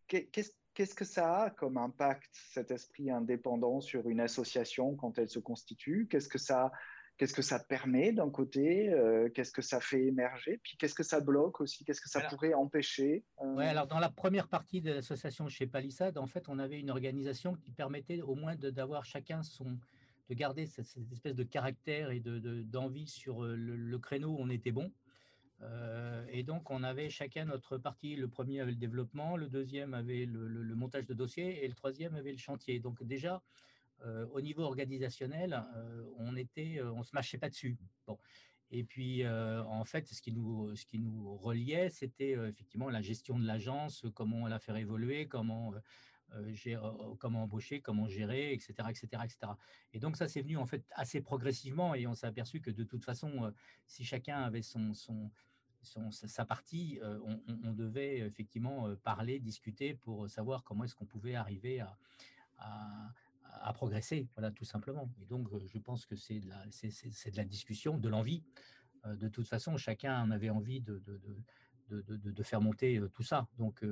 qu'est-ce 0.09 0.51
Qu'est-ce 0.79 0.95
que 0.95 1.03
ça 1.03 1.41
a 1.41 1.49
comme 1.49 1.75
impact, 1.75 2.29
cet 2.53 2.71
esprit 2.71 3.11
indépendant, 3.11 3.81
sur 3.81 4.07
une 4.07 4.21
association 4.21 4.95
quand 4.95 5.19
elle 5.19 5.27
se 5.27 5.39
constitue? 5.39 6.07
Qu'est-ce 6.09 6.29
que 6.29 6.37
ça, 6.37 6.71
qu'est-ce 7.17 7.33
que 7.33 7.41
ça 7.41 7.59
permet 7.59 8.13
d'un 8.13 8.29
côté 8.29 8.89
euh, 8.89 9.27
Qu'est-ce 9.27 9.51
que 9.51 9.61
ça 9.61 9.81
fait 9.81 10.05
émerger? 10.05 10.57
Puis 10.63 10.77
qu'est-ce 10.77 10.95
que 10.95 11.03
ça 11.03 11.19
bloque 11.19 11.59
aussi? 11.59 11.83
Qu'est-ce 11.83 11.99
que 11.99 12.07
ça 12.07 12.21
pourrait 12.21 12.53
empêcher 12.53 13.25
euh? 13.41 13.57
Alors 13.57 13.87
dans 13.87 13.99
la 13.99 14.07
première 14.07 14.47
partie 14.47 14.79
de 14.79 14.93
l'association 14.93 15.49
chez 15.49 15.67
Palissade, 15.67 16.17
en 16.17 16.27
fait, 16.27 16.47
on 16.47 16.59
avait 16.59 16.79
une 16.79 16.91
organisation 16.91 17.55
qui 17.55 17.71
permettait 17.71 18.21
au 18.21 18.35
moins 18.35 18.55
d'avoir 18.55 19.03
chacun 19.03 19.43
son, 19.43 19.77
de 20.29 20.33
garder 20.33 20.65
cette, 20.65 20.87
espèce 21.11 21.35
de 21.35 21.43
caractère 21.43 22.09
et 22.11 22.21
d'envie 22.21 22.39
de, 22.39 22.61
d'envie 22.61 23.07
sur 23.07 23.43
euh, 23.43 23.53
le, 23.53 23.99
créneau 23.99 24.29
où 24.29 24.37
on 24.39 24.49
était 24.49 24.71
bon. 24.71 24.93
Euh, 25.61 26.25
et 26.29 26.43
donc, 26.43 26.69
on 26.71 26.83
avait 26.83 27.09
chacun 27.09 27.45
notre 27.45 27.77
partie. 27.77 28.15
Le 28.15 28.27
premier 28.27 28.61
avait 28.61 28.71
le 28.71 28.77
développement, 28.77 29.37
le 29.37 29.47
deuxième 29.47 29.93
avait 29.93 30.25
le, 30.25 30.75
montage 30.75 31.05
de 31.05 31.13
dossier 31.13 31.63
et 31.63 31.67
le 31.67 31.73
troisième 31.73 32.15
avait 32.15 32.31
le 32.31 32.37
chantier. 32.37 32.79
Donc 32.79 33.03
déjà, 33.03 33.41
euh, 34.05 34.25
au 34.31 34.41
niveau 34.41 34.63
organisationnel, 34.63 35.65
euh, 35.75 36.03
on 36.17 36.35
était, 36.35 36.81
on 36.81 37.03
se 37.03 37.11
marchait 37.13 37.37
pas 37.37 37.49
dessus. 37.49 37.77
Bon. 38.07 38.17
Et 38.71 38.83
puis, 38.83 39.27
en 39.27 39.83
fait, 39.83 40.07
ce 40.07 40.21
qui 40.21 40.31
nous, 40.31 40.75
ce 40.75 40.85
qui 40.85 40.99
nous 40.99 41.35
reliait, 41.37 41.89
c'était 41.89 42.33
effectivement 42.33 42.91
la 42.91 43.01
gestion 43.01 43.39
de 43.39 43.47
l'agence, 43.47 44.05
comment 44.13 44.47
la 44.47 44.59
faire 44.59 44.75
évoluer, 44.75 45.27
comment 45.27 45.73
comment 47.17 47.41
embaucher, 47.41 47.81
comment 47.81 48.07
gérer, 48.07 48.53
etc., 48.53 48.73
etc., 48.89 49.07
etc. 49.23 49.53
Et 49.93 49.99
donc 49.99 50.15
ça, 50.15 50.27
c'est 50.27 50.43
venu 50.43 50.57
en 50.57 50.67
fait 50.67 50.83
assez 50.91 51.19
progressivement 51.19 51.95
et 51.95 52.05
on 52.05 52.13
s'est 52.13 52.27
aperçu 52.27 52.61
que 52.61 52.69
de 52.69 52.83
toute 52.83 53.03
façon, 53.03 53.51
si 53.87 54.05
chacun 54.05 54.37
avait 54.43 54.61
son, 54.61 54.93
sa 55.83 56.45
partie, 56.45 56.99
euh, 57.01 57.19
on, 57.63 57.71
devait 57.73 58.19
effectivement 58.19 58.87
euh, 58.87 58.95
parler, 58.95 59.39
discuter 59.39 59.93
pour 59.93 60.29
savoir 60.29 60.63
comment 60.63 60.83
est-ce 60.83 60.95
qu'on 60.95 61.05
pouvait 61.05 61.35
arriver 61.35 61.81
à, 61.81 61.97
progresser, 63.73 64.27
voilà, 64.35 64.51
tout 64.51 64.65
simplement. 64.65 65.09
Et 65.21 65.25
donc, 65.25 65.51
euh, 65.53 65.59
je 65.67 65.77
pense 65.79 66.05
que 66.05 66.15
c'est 66.15 66.39
de, 66.39 66.49
la, 66.49 66.65
de 66.65 67.37
la 67.37 67.45
discussion, 67.45 67.97
de 67.97 68.09
l'envie. 68.09 68.43
De 69.05 69.29
toute 69.29 69.47
façon, 69.47 69.77
chacun 69.77 70.21
en 70.21 70.29
avait 70.31 70.49
envie 70.49 70.81
de, 70.81 71.01
de, 71.89 72.43
faire 72.43 72.59
monter 72.59 73.01
tout 73.13 73.23
ça. 73.23 73.47
Donc, 73.57 73.85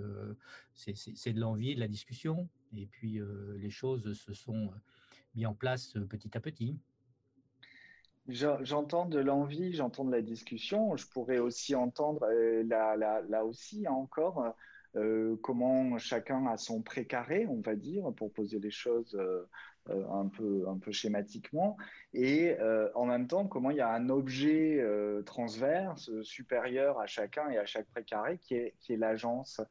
c'est 0.74 1.34
de 1.34 1.40
l'envie, 1.40 1.76
de 1.76 1.80
la 1.80 1.88
discussion. 1.88 2.50
Et 2.76 2.86
puis, 2.86 3.20
les 3.56 3.70
choses 3.70 4.14
se 4.14 4.34
sont 4.34 4.74
mises 5.34 5.46
en 5.46 5.54
place 5.54 5.94
petit 6.10 6.36
à 6.36 6.42
petit. 6.42 6.78
J'entends 8.28 9.06
de 9.06 9.20
l'envie, 9.20 9.74
j'entends 9.74 10.06
de 10.06 10.12
la 10.12 10.22
discussion. 10.22 10.96
Je 10.98 11.08
pourrais 11.08 11.40
aussi 11.40 11.76
entendre, 11.76 12.28
là, 12.66 13.46
aussi, 13.46 13.86
hein, 13.88 13.94
encore, 13.94 14.54
comment 15.42 15.98
chacun 15.98 16.46
a 16.48 16.58
son 16.58 16.82
précaré, 16.82 17.48
on 17.48 17.62
va 17.62 17.76
dire, 17.76 18.12
pour 18.16 18.34
poser 18.34 18.60
les 18.60 18.72
choses 18.72 19.18
euh, 19.90 20.04
un, 20.12 20.28
peu, 20.28 20.66
un 20.68 20.78
peu 20.78 20.92
schématiquement, 20.92 21.78
et 22.14 22.58
euh, 22.60 22.90
en 22.94 23.06
même 23.06 23.28
temps 23.28 23.48
comment 23.48 23.72
il 23.72 23.78
y 23.78 23.82
a 23.82 23.90
un 23.90 24.10
objet 24.10 24.80
euh, 24.82 25.22
transverse 25.22 26.12
supérieur 26.24 27.00
à 27.00 27.06
chacun 27.06 27.50
et 27.50 27.58
à 27.58 27.66
chaque 27.66 27.88
précaré 27.88 28.38
qui 28.40 28.56
est, 28.56 28.74
qui 28.82 28.94
est 28.94 28.98
l'agence. 28.98 29.62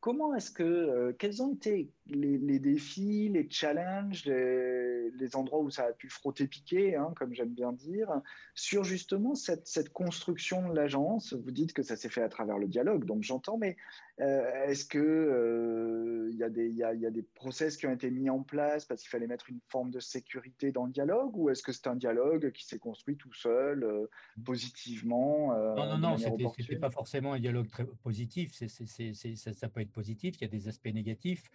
Comment 0.00 0.34
est-ce 0.34 0.50
que, 0.50 1.12
quels 1.18 1.42
ont 1.42 1.54
été 1.54 1.90
les, 2.06 2.58
défis, 2.58 3.28
les 3.28 3.48
challenges, 3.50 4.24
les, 4.26 5.34
endroits 5.34 5.60
où 5.60 5.70
ça 5.70 5.84
a 5.86 5.92
pu 5.92 6.08
frotter 6.08 6.46
piquer, 6.46 6.94
hein, 6.94 7.12
comme 7.16 7.34
j'aime 7.34 7.52
bien 7.52 7.72
dire, 7.72 8.08
sur 8.54 8.84
justement 8.84 9.34
cette, 9.34 9.66
cette 9.66 9.92
construction 9.92 10.68
de 10.68 10.74
l'agence? 10.74 11.32
Vous 11.32 11.50
dites 11.50 11.72
que 11.72 11.82
ça 11.82 11.96
s'est 11.96 12.08
fait 12.08 12.22
à 12.22 12.28
travers 12.28 12.58
le 12.58 12.68
dialogue, 12.68 13.04
donc 13.04 13.22
j'entends, 13.22 13.58
mais 13.58 13.76
euh, 14.18 14.64
est-ce 14.64 14.86
que 14.86 14.98
euh, 14.98 16.30
y, 16.32 16.38
y, 16.38 16.82
a, 16.82 16.94
y, 16.94 17.06
a 17.06 17.10
des 17.10 17.22
process 17.22 17.76
qui 17.76 17.86
ont 17.86 17.92
été 17.92 18.10
mis 18.10 18.30
en 18.30 18.42
place 18.42 18.86
parce 18.86 19.02
qu'il 19.02 19.10
fallait 19.10 19.26
mettre 19.26 19.50
une 19.50 19.60
forme 19.68 19.90
de 19.90 20.00
sécurité 20.00 20.72
dans 20.72 20.86
le 20.86 20.92
dialogue 20.92 21.36
ou 21.36 21.50
est-ce 21.50 21.62
que 21.62 21.70
c'est 21.70 21.86
un 21.86 21.96
dialogue 21.96 22.50
qui 22.52 22.64
s'est 22.64 22.78
construit 22.78 23.18
tout 23.18 23.34
seul, 23.34 23.84
euh, 23.84 24.06
positivement 24.42 25.54
Non, 25.74 25.98
non, 25.98 25.98
non, 25.98 26.16
c'était 26.16 26.76
pas 26.76 26.90
forcément 26.90 27.34
un 27.34 27.40
dialogue 27.40 27.68
très 27.68 27.84
positif. 27.84 28.54
C 28.54 28.68
ça, 28.68 29.52
ça, 29.52 29.68
peut 29.68 29.80
être 29.80 29.92
positif, 29.92 30.36
il 30.40 30.42
y 30.42 30.44
a 30.46 30.50
des 30.50 30.66
aspects 30.66 30.92
négatifs. 30.92 31.50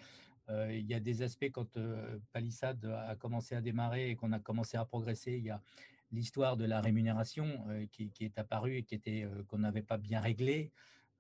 il 0.50 0.86
y 0.86 0.94
a 0.94 1.00
des 1.00 1.24
aspects 1.24 1.50
quand 1.52 1.80
Palissade 2.32 2.86
a 2.86 3.16
commencé 3.16 3.56
à 3.56 3.62
démarrer 3.62 4.12
et 4.12 4.16
qu'on 4.16 4.34
a 4.34 4.40
commencé 4.40 4.78
à 4.78 4.86
progresser, 4.86 5.32
il 5.32 5.46
y 5.46 5.50
a 5.50 5.60
l'histoire 6.12 6.58
de 6.58 6.66
la 6.66 6.80
rémunération 6.80 7.66
qui, 7.92 8.12
qui, 8.12 8.26
est 8.26 8.38
apparue 8.38 8.78
et 8.78 8.84
qui 8.84 8.94
était 8.94 9.28
qu'on 9.48 9.60
n'avait 9.60 9.82
pas 9.82 9.98
bien 9.98 10.20
réglé. 10.20 10.72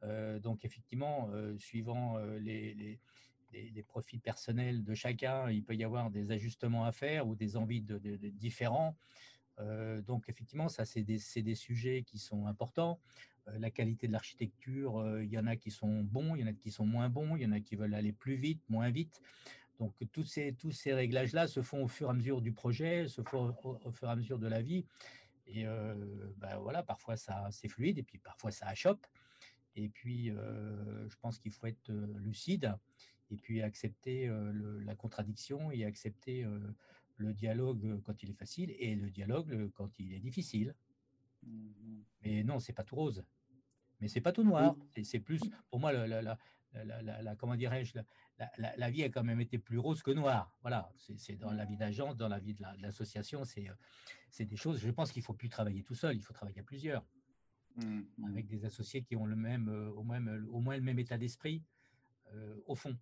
Euh, 0.04 0.40
donc 0.40 0.66
effectivement, 0.66 1.30
euh, 1.34 1.58
suivant 1.58 2.18
euh, 2.18 2.40
les, 2.40 3.00
profils 3.88 4.22
personnels 4.22 4.84
de 4.84 4.94
chacun, 4.94 5.50
il 5.50 5.64
peut 5.64 5.76
y 5.76 5.84
avoir 5.84 6.10
des 6.10 6.32
ajustements 6.32 6.86
à 6.86 6.92
faire 6.92 7.28
ou 7.28 7.36
des 7.36 7.58
envies 7.58 7.82
de, 7.82 7.98
différents. 8.30 8.96
donc 10.08 10.30
effectivement, 10.30 10.70
ça 10.70 10.86
c'est 10.86 11.04
des, 11.04 11.56
sujets 11.56 12.04
qui 12.04 12.18
sont 12.18 12.48
importants. 12.48 13.00
la 13.48 13.70
qualité 13.70 14.08
de 14.08 14.14
l'architecture, 14.14 15.20
il 15.22 15.30
y 15.30 15.38
en 15.38 15.48
a 15.48 15.58
qui 15.58 15.70
sont 15.70 16.02
bons, 16.02 16.36
il 16.36 16.42
y 16.42 16.44
en 16.46 16.48
a 16.48 16.54
qui 16.54 16.72
sont 16.72 16.86
moins 16.86 17.10
bons, 17.10 17.36
il 17.36 17.42
y 17.42 17.46
en 17.46 17.52
a 17.52 17.60
qui 17.60 17.76
veulent 17.76 17.94
aller 17.94 18.14
plus 18.14 18.36
vite, 18.36 18.62
moins 18.70 18.90
vite. 18.90 19.22
Donc 19.80 19.94
tous 20.14 20.24
ces, 20.24 20.54
tous 20.54 20.72
ces 20.72 20.94
réglages-là 20.94 21.48
se 21.48 21.62
font 21.62 21.84
au 21.84 21.90
fur 21.90 22.08
et 22.08 22.12
à 22.12 22.14
mesure 22.14 22.42
du 22.42 22.54
projet, 22.54 23.10
se 23.10 23.22
font 23.22 23.54
au, 23.64 23.92
fur 23.92 24.08
et 24.08 24.12
à 24.12 24.16
mesure 24.16 24.40
de 24.40 24.48
la 24.48 24.62
vie. 24.62 24.86
Et 25.48 25.66
ben 26.38 26.58
voilà, 26.62 26.84
parfois 26.84 27.18
ça 27.18 27.50
c'est 27.52 27.68
fluide 27.68 27.98
et 27.98 28.04
puis 28.04 28.18
parfois 28.18 28.52
ça 28.52 28.68
achoppe. 28.68 29.06
Et 29.76 29.90
puis, 29.90 30.28
je 30.28 31.16
pense 31.22 31.40
qu'il 31.40 31.52
faut 31.52 31.68
être 31.68 31.92
lucide 32.20 32.74
et 33.30 33.38
puis 33.38 33.62
accepter 33.62 34.30
la 34.86 34.96
contradiction 34.96 35.72
et 35.72 35.86
accepter 35.86 36.46
le 37.18 37.34
dialogue 37.34 38.02
quand 38.04 38.24
il 38.24 38.32
est 38.32 38.38
facile 38.38 38.76
et 38.78 38.96
le 38.96 39.10
dialogue 39.10 39.72
quand 39.74 40.00
il 40.00 40.14
est 40.14 40.20
difficile. 40.20 40.76
Mmh 41.44 42.02
Mais 42.24 42.44
non, 42.44 42.60
c'est 42.60 42.74
pas 42.74 42.84
tout 42.84 42.96
rose. 42.96 43.24
Mais 44.00 44.08
c'est 44.08 44.22
pas 44.22 44.32
tout 44.32 44.44
noir. 44.44 44.76
C'est 45.04 45.20
plus, 45.20 45.42
pour 45.70 45.80
moi, 45.80 45.92
la, 45.94 46.22
la, 46.74 47.36
comment 47.36 47.56
dirais-je, 47.56 48.00
la, 48.58 48.90
vie 48.90 49.04
a 49.04 49.10
quand 49.10 49.24
même 49.24 49.42
été 49.42 49.58
plus 49.58 49.78
rose 49.78 50.02
que 50.02 50.12
noire. 50.12 50.56
Voilà, 50.62 50.92
c'est 50.98 51.36
dans 51.36 51.52
la 51.52 51.66
vie 51.66 51.78
d'agence, 51.78 52.18
dans 52.18 52.28
la 52.28 52.40
vie 52.40 52.54
de 52.54 52.64
l'association, 52.80 53.44
c'est 53.46 54.46
des 54.46 54.56
choses. 54.56 54.80
Je 54.80 54.90
pense 54.92 55.12
qu'il 55.12 55.24
faut 55.24 55.34
plus 55.34 55.50
travailler 55.50 55.84
tout 55.84 55.96
seul, 55.96 56.16
il 56.16 56.22
faut 56.22 56.34
travailler 56.34 56.60
à 56.60 56.64
plusieurs. 56.64 57.06
Mmh, 57.78 58.02
mmh. 58.18 58.26
avec 58.26 58.48
des 58.48 58.66
associés 58.66 59.02
qui 59.02 59.16
ont 59.16 59.26
le 59.26 59.36
même, 59.36 59.70
euh, 59.70 59.92
au, 59.92 60.04
même, 60.04 60.48
au 60.52 60.60
moins 60.60 60.76
le 60.76 60.82
même 60.82 61.00
état 61.00 61.18
d'esprit, 61.18 61.64
euh, 62.34 62.56
au 62.66 62.76
fond. 62.76 62.98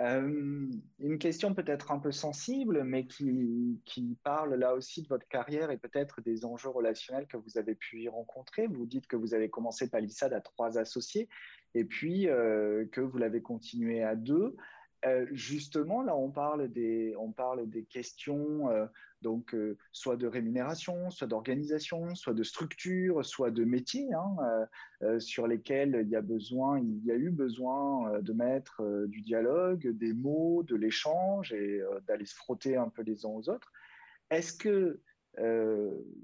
une 0.00 1.18
question 1.18 1.54
peut-être 1.54 1.92
un 1.92 1.98
peu 1.98 2.10
sensible, 2.10 2.82
mais 2.84 3.06
qui, 3.06 3.80
qui, 3.84 4.16
parle 4.22 4.54
là 4.54 4.74
aussi 4.74 5.02
de 5.02 5.08
votre 5.08 5.26
carrière 5.28 5.70
et 5.70 5.78
peut-être 5.78 6.20
des 6.20 6.44
enjeux 6.44 6.68
relationnels 6.68 7.26
que 7.26 7.36
vous 7.36 7.58
avez 7.58 7.74
pu 7.74 8.02
y 8.02 8.08
rencontrer. 8.08 8.66
Vous 8.66 8.86
dites 8.86 9.06
que 9.06 9.16
vous 9.16 9.34
avez 9.34 9.48
commencé 9.48 9.88
Palissade 9.88 10.32
à 10.32 10.40
trois 10.40 10.78
associés 10.78 11.28
et 11.74 11.84
puis 11.84 12.28
euh, 12.28 12.86
que 12.92 13.00
vous 13.00 13.18
l'avez 13.18 13.42
continué 13.42 14.02
à 14.02 14.16
deux. 14.16 14.56
Justement, 15.32 16.02
là, 16.02 16.16
on 16.16 16.30
parle 16.30 16.68
des, 16.68 17.14
on 17.18 17.32
parle 17.32 17.68
des 17.68 17.84
questions 17.84 18.68
donc 19.22 19.54
euh, 19.54 19.76
soit 19.92 20.16
de 20.16 20.26
rémunération, 20.26 21.10
soit 21.10 21.26
d'organisation, 21.26 22.14
soit 22.14 22.34
de 22.34 22.42
structure, 22.42 23.24
soit 23.24 23.50
de 23.50 23.64
métier, 23.64 24.12
hein, 24.14 24.36
euh, 24.42 24.66
euh, 25.02 25.20
sur 25.20 25.46
lesquels 25.46 26.00
il 26.02 26.08
y 26.08 26.16
a 26.16 26.20
besoin, 26.20 26.78
il 26.78 27.04
y 27.04 27.10
a 27.10 27.16
eu 27.16 27.30
besoin 27.30 28.20
de 28.20 28.32
mettre 28.32 29.06
du 29.06 29.20
dialogue, 29.22 29.88
des 29.88 30.12
mots, 30.12 30.62
de 30.62 30.76
l'échange 30.76 31.52
et 31.52 31.80
d'aller 32.06 32.26
se 32.26 32.34
frotter 32.34 32.76
un 32.76 32.88
peu 32.88 33.02
les 33.02 33.24
uns 33.24 33.30
aux 33.30 33.48
autres. 33.48 33.72
Est-ce 34.30 34.52
que, 34.52 35.00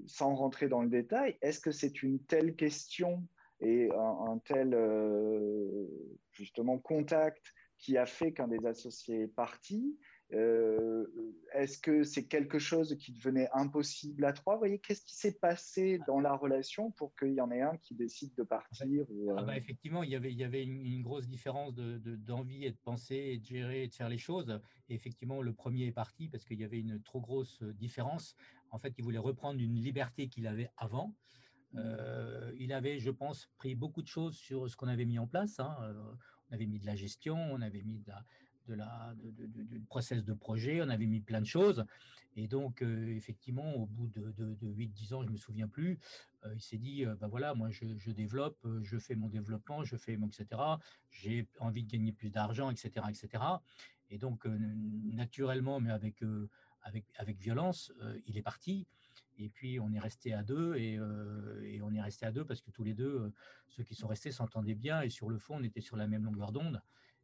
sans 0.05 0.35
rentrer 0.35 0.67
dans 0.67 0.81
le 0.81 0.89
détail, 0.89 1.37
est-ce 1.41 1.59
que 1.59 1.71
c'est 1.71 2.03
une 2.03 2.19
telle 2.19 2.55
question 2.55 3.25
et 3.61 3.89
un 3.93 4.39
tel 4.45 4.77
justement 6.31 6.77
contact 6.77 7.43
qui 7.85 7.97
a 7.97 8.07
fait 8.07 8.33
qu'un 8.33 8.47
des 8.47 8.65
associés 8.65 9.21
est 9.21 9.27
parti 9.27 9.95
euh, 10.33 11.05
est-ce 11.53 11.77
que 11.77 12.03
c'est 12.03 12.25
quelque 12.25 12.57
chose 12.57 12.97
qui 12.97 13.11
devenait 13.11 13.47
impossible 13.53 14.25
à 14.25 14.33
trois? 14.33 14.55
Vous 14.55 14.59
voyez, 14.59 14.79
qu'est-ce 14.79 15.05
qui 15.05 15.15
s'est 15.15 15.37
passé 15.37 15.99
dans 16.07 16.19
la 16.19 16.33
relation 16.33 16.89
pour 16.91 17.15
qu'il 17.15 17.33
y 17.33 17.41
en 17.41 17.51
ait 17.51 17.61
un 17.61 17.77
qui 17.77 17.93
décide 17.93 18.33
de 18.33 18.41
partir 18.41 19.05
ah 19.37 19.43
bah, 19.43 19.55
Effectivement, 19.55 20.01
il 20.01 20.09
y 20.09 20.15
avait, 20.15 20.31
il 20.31 20.37
y 20.39 20.43
avait 20.43 20.63
une, 20.63 21.03
grosse 21.03 21.27
différence 21.27 21.75
d'envie 21.75 22.59
de, 22.61 22.65
et 22.65 22.71
de 22.71 22.77
penser 22.77 23.15
et 23.15 23.37
de 23.37 23.45
gérer 23.45 23.83
et 23.83 23.87
de 23.87 23.93
faire 23.93 24.09
les 24.09 24.17
choses. 24.17 24.59
Et 24.89 24.95
effectivement, 24.95 25.43
le 25.43 25.53
premier 25.53 25.85
est 25.85 25.91
parti 25.91 26.27
parce 26.27 26.43
qu'il 26.43 26.59
y 26.59 26.63
avait 26.63 26.79
une 26.79 26.99
trop 27.03 27.21
grosse 27.21 27.61
différence. 27.61 28.35
En 28.71 28.79
fait, 28.79 28.95
il 28.97 29.03
voulait 29.03 29.19
reprendre 29.19 29.59
une 29.61 29.75
liberté 29.75 30.27
qu'il 30.27 30.47
avait 30.47 30.71
avant. 30.77 31.13
Mmh. 31.73 31.79
Euh, 31.79 32.51
il 32.57 32.73
avait, 32.73 32.97
je 32.97 33.11
pense, 33.11 33.47
pris 33.57 33.75
beaucoup 33.75 34.01
de 34.01 34.07
choses 34.07 34.35
sur 34.35 34.67
ce 34.67 34.75
qu'on 34.75 34.87
avait 34.87 35.05
mis 35.05 35.19
en 35.19 35.27
place. 35.27 35.59
Hein. 35.59 35.77
On 36.49 36.53
avait 36.53 36.65
mis 36.65 36.79
de 36.79 36.85
la 36.85 36.95
gestion, 36.95 37.35
on 37.35 37.61
avait 37.61 37.83
mis 37.83 37.99
de 37.99 38.07
la, 38.07 38.25
de 38.67 38.73
la, 38.73 39.13
du 39.15 39.79
process 39.81 40.23
de 40.23 40.33
projet, 40.33 40.81
on 40.81 40.89
avait 40.89 41.05
mis 41.05 41.21
plein 41.21 41.41
de 41.41 41.45
choses. 41.45 41.85
Et 42.37 42.47
donc, 42.47 42.81
euh, 42.81 43.15
effectivement, 43.15 43.75
au 43.75 43.85
bout 43.85 44.07
de, 44.07 44.33
de, 44.37 44.73
8-10 44.73 45.13
ans, 45.13 45.21
je 45.21 45.27
ne 45.27 45.31
me 45.33 45.37
souviens 45.37 45.67
plus, 45.67 45.99
euh, 46.43 46.53
il 46.53 46.61
s'est 46.61 46.77
dit, 46.77 47.05
ben 47.05 47.27
voilà, 47.27 47.53
moi, 47.53 47.69
je, 47.69 48.11
développe, 48.11 48.57
je 48.83 48.97
fais 48.97 49.15
mon 49.15 49.29
développement, 49.29 49.83
je 49.83 49.95
fais 49.95 50.17
mon, 50.17 50.27
etc. 50.27 50.61
J'ai 51.11 51.47
envie 51.59 51.83
de 51.83 51.91
gagner 51.91 52.11
plus 52.11 52.29
d'argent, 52.29 52.69
etc., 52.69 53.05
etc. 53.09 53.43
Et 54.09 54.17
donc, 54.17 54.45
naturellement, 54.45 55.79
mais 55.79 55.91
avec, 55.91 56.23
avec, 56.83 57.05
avec 57.17 57.37
violence, 57.39 57.91
il 58.27 58.37
est 58.37 58.43
parti. 58.43 58.85
Et 59.37 59.49
puis, 59.49 59.79
on 59.79 59.91
est 59.91 59.99
resté 59.99 60.33
à 60.33 60.43
deux, 60.43 60.75
et, 60.75 60.93
et, 61.63 61.81
on 61.81 61.93
est 61.93 62.01
resté 62.01 62.25
à 62.25 62.31
deux 62.31 62.45
parce 62.45 62.61
que 62.61 62.71
tous 62.71 62.83
les 62.83 62.93
deux, 62.93 63.33
ceux 63.67 63.83
qui 63.83 63.95
sont 63.95 64.07
restés 64.07 64.31
s'entendaient 64.31 64.75
bien, 64.75 65.01
et 65.01 65.09
sur 65.09 65.29
le 65.29 65.37
fond, 65.37 65.57
on 65.59 65.63
était 65.63 65.81
sur 65.81 65.97
la 65.97 66.07
même 66.07 66.23
longueur 66.23 66.51
d'onde. 66.51 66.81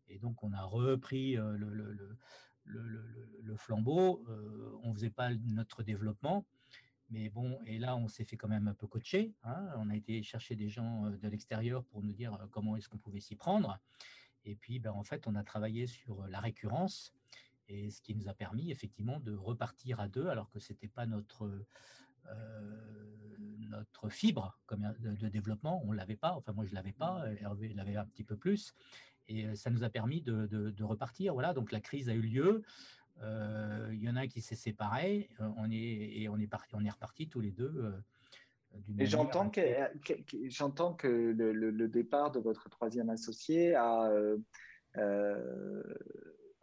Et 0.09 0.19
donc, 0.19 0.43
on 0.43 0.51
a 0.51 0.63
repris 0.63 1.35
le, 1.35 2.17
le, 2.65 3.55
flambeau. 3.55 4.25
on 4.83 4.89
ne 4.89 4.93
faisait 4.93 5.09
pas 5.09 5.33
notre 5.33 5.83
développement. 5.83 6.45
Mais 7.11 7.29
bon, 7.29 7.59
et 7.65 7.77
là, 7.77 7.97
on 7.97 8.07
s'est 8.07 8.23
fait 8.23 8.37
quand 8.37 8.47
même 8.47 8.69
un 8.69 8.73
peu 8.73 8.87
coacher. 8.87 9.33
Hein. 9.43 9.67
On 9.77 9.89
a 9.89 9.95
été 9.95 10.23
chercher 10.23 10.55
des 10.55 10.69
gens 10.69 11.09
de 11.09 11.27
l'extérieur 11.27 11.83
pour 11.83 12.01
nous 12.01 12.13
dire 12.13 12.37
comment 12.51 12.77
est-ce 12.77 12.87
qu'on 12.87 12.97
pouvait 12.97 13.19
s'y 13.19 13.35
prendre. 13.35 13.79
Et 14.45 14.55
puis, 14.55 14.79
ben, 14.79 14.91
en 14.91 15.03
fait, 15.03 15.27
on 15.27 15.35
a 15.35 15.43
travaillé 15.43 15.87
sur 15.87 16.25
la 16.27 16.39
récurrence, 16.39 17.13
et 17.71 17.89
ce 17.89 18.01
qui 18.01 18.15
nous 18.15 18.27
a 18.27 18.33
permis 18.33 18.71
effectivement 18.71 19.19
de 19.19 19.33
repartir 19.33 19.99
à 19.99 20.07
deux, 20.07 20.27
alors 20.27 20.49
que 20.49 20.59
ce 20.59 20.73
n'était 20.73 20.87
pas 20.87 21.05
notre, 21.05 21.49
notre 23.69 24.09
fibre 24.09 24.59
de, 24.71 25.27
développement. 25.29 25.81
On 25.85 25.91
ne 25.91 25.97
l'avait 25.97 26.17
pas, 26.17 26.33
enfin 26.33 26.51
moi 26.53 26.65
je 26.65 26.71
ne 26.71 26.75
l'avais 26.75 26.91
pas, 26.91 27.25
Hervé 27.39 27.69
l'avait 27.73 27.95
un 27.95 28.05
petit 28.05 28.23
peu 28.23 28.35
plus. 28.35 28.73
Et 29.27 29.55
ça 29.55 29.69
nous 29.69 29.83
a 29.83 29.89
permis 29.89 30.21
de, 30.21 30.83
repartir. 30.83 31.33
Voilà, 31.33 31.53
donc 31.53 31.71
la 31.71 31.79
crise 31.79 32.09
a 32.09 32.13
eu 32.13 32.21
lieu. 32.21 32.63
il 33.21 34.01
y 34.01 34.09
en 34.09 34.15
a 34.15 34.21
un 34.21 34.27
qui 34.27 34.41
s'est 34.41 34.55
séparé. 34.55 35.29
on 35.39 35.71
est 35.71 35.77
et 35.77 36.29
on 36.29 36.37
est 36.37 36.47
parti, 36.47 36.75
on 36.75 36.83
est 36.83 36.89
reparti 36.89 37.29
tous 37.29 37.39
les 37.39 37.51
deux. 37.51 37.93
et 38.99 39.05
j'entends 39.05 39.49
que, 39.49 39.61
j'entends 40.49 40.93
que 40.93 41.07
le, 41.07 41.87
départ 41.87 42.31
de 42.31 42.39
votre 42.39 42.69
troisième 42.69 43.09
associé 43.09 43.75
a 43.75 44.11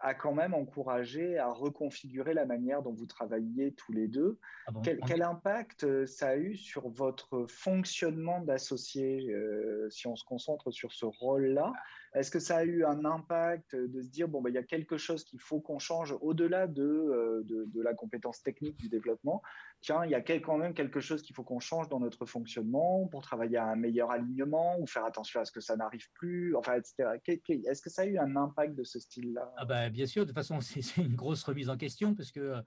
a 0.00 0.14
quand 0.14 0.32
même 0.32 0.54
encouragé 0.54 1.38
à 1.38 1.48
reconfigurer 1.48 2.34
la 2.34 2.46
manière 2.46 2.82
dont 2.82 2.92
vous 2.92 3.06
travailliez 3.06 3.72
tous 3.72 3.92
les 3.92 4.08
deux. 4.08 4.38
Ah 4.66 4.72
quel, 4.82 5.22
impact 5.22 5.84
euh, 5.84 6.06
ça 6.06 6.28
a 6.28 6.36
eu 6.36 6.56
sur 6.56 6.88
votre 6.88 7.46
fonctionnement 7.48 8.40
d'associé, 8.40 9.30
euh, 9.30 9.88
si 9.90 10.06
on 10.06 10.16
se 10.16 10.24
concentre 10.24 10.70
sur 10.70 10.92
ce 10.92 11.06
rôle-là? 11.06 11.72
Est-ce 12.14 12.30
que 12.30 12.38
ça 12.38 12.58
a 12.58 12.64
eu 12.64 12.84
un 12.84 13.04
impact 13.04 13.76
de 13.76 14.00
se 14.00 14.08
dire, 14.08 14.28
bon, 14.28 14.40
ben, 14.40 14.50
il 14.50 14.54
y 14.54 14.58
a 14.58 14.62
quelque 14.62 14.96
chose 14.96 15.24
qu'il 15.24 15.40
faut 15.40 15.60
qu'on 15.60 15.78
change 15.78 16.14
au-delà 16.20 16.66
de, 16.66 16.82
euh, 16.82 17.42
de, 17.44 17.82
la 17.82 17.94
compétence 17.94 18.42
technique 18.42 18.76
du 18.76 18.88
développement? 18.88 19.42
Tiens, 19.80 20.04
il 20.04 20.10
y 20.10 20.14
a 20.14 20.20
quand 20.20 20.58
même 20.58 20.74
quelque 20.74 21.00
chose 21.00 21.22
qu'il 21.22 21.36
faut 21.36 21.44
qu'on 21.44 21.60
change 21.60 21.88
dans 21.88 22.00
notre 22.00 22.26
fonctionnement 22.26 23.06
pour 23.06 23.22
travailler 23.22 23.58
à 23.58 23.66
un 23.66 23.76
meilleur 23.76 24.10
alignement 24.10 24.78
ou 24.80 24.86
faire 24.86 25.04
attention 25.04 25.40
à 25.40 25.44
ce 25.44 25.52
que 25.52 25.60
ça 25.60 25.76
n'arrive 25.76 26.10
plus, 26.14 26.56
enfin, 26.56 26.74
etc. 26.76 27.20
Est-ce 27.26 27.82
que 27.82 27.90
ça 27.90 28.02
a 28.02 28.06
eu 28.06 28.18
un 28.18 28.36
impact 28.36 28.74
de 28.74 28.84
ce 28.84 28.98
style-là? 28.98 29.52
Ah 29.56 29.64
ben, 29.64 29.90
Bien 29.90 30.06
sûr, 30.06 30.22
de 30.22 30.30
toute 30.30 30.34
façon, 30.34 30.60
c'est 30.60 30.96
une 30.96 31.14
grosse 31.14 31.44
remise 31.44 31.68
en 31.68 31.76
question 31.76 32.14
parce 32.14 32.32
que 32.32 32.62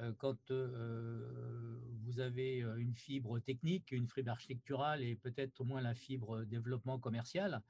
euh, 0.00 0.12
quand 0.18 0.50
euh, 0.50 1.78
vous 2.04 2.20
avez 2.20 2.58
une 2.78 2.94
fibre 2.94 3.38
technique, 3.40 3.92
une 3.92 4.08
fibre 4.08 4.30
architecturale 4.30 5.02
et 5.02 5.14
peut-être 5.16 5.60
au 5.60 5.64
moins 5.64 5.80
la 5.80 5.94
fibre 5.94 6.44
développement 6.44 6.98
commercial, 6.98 7.62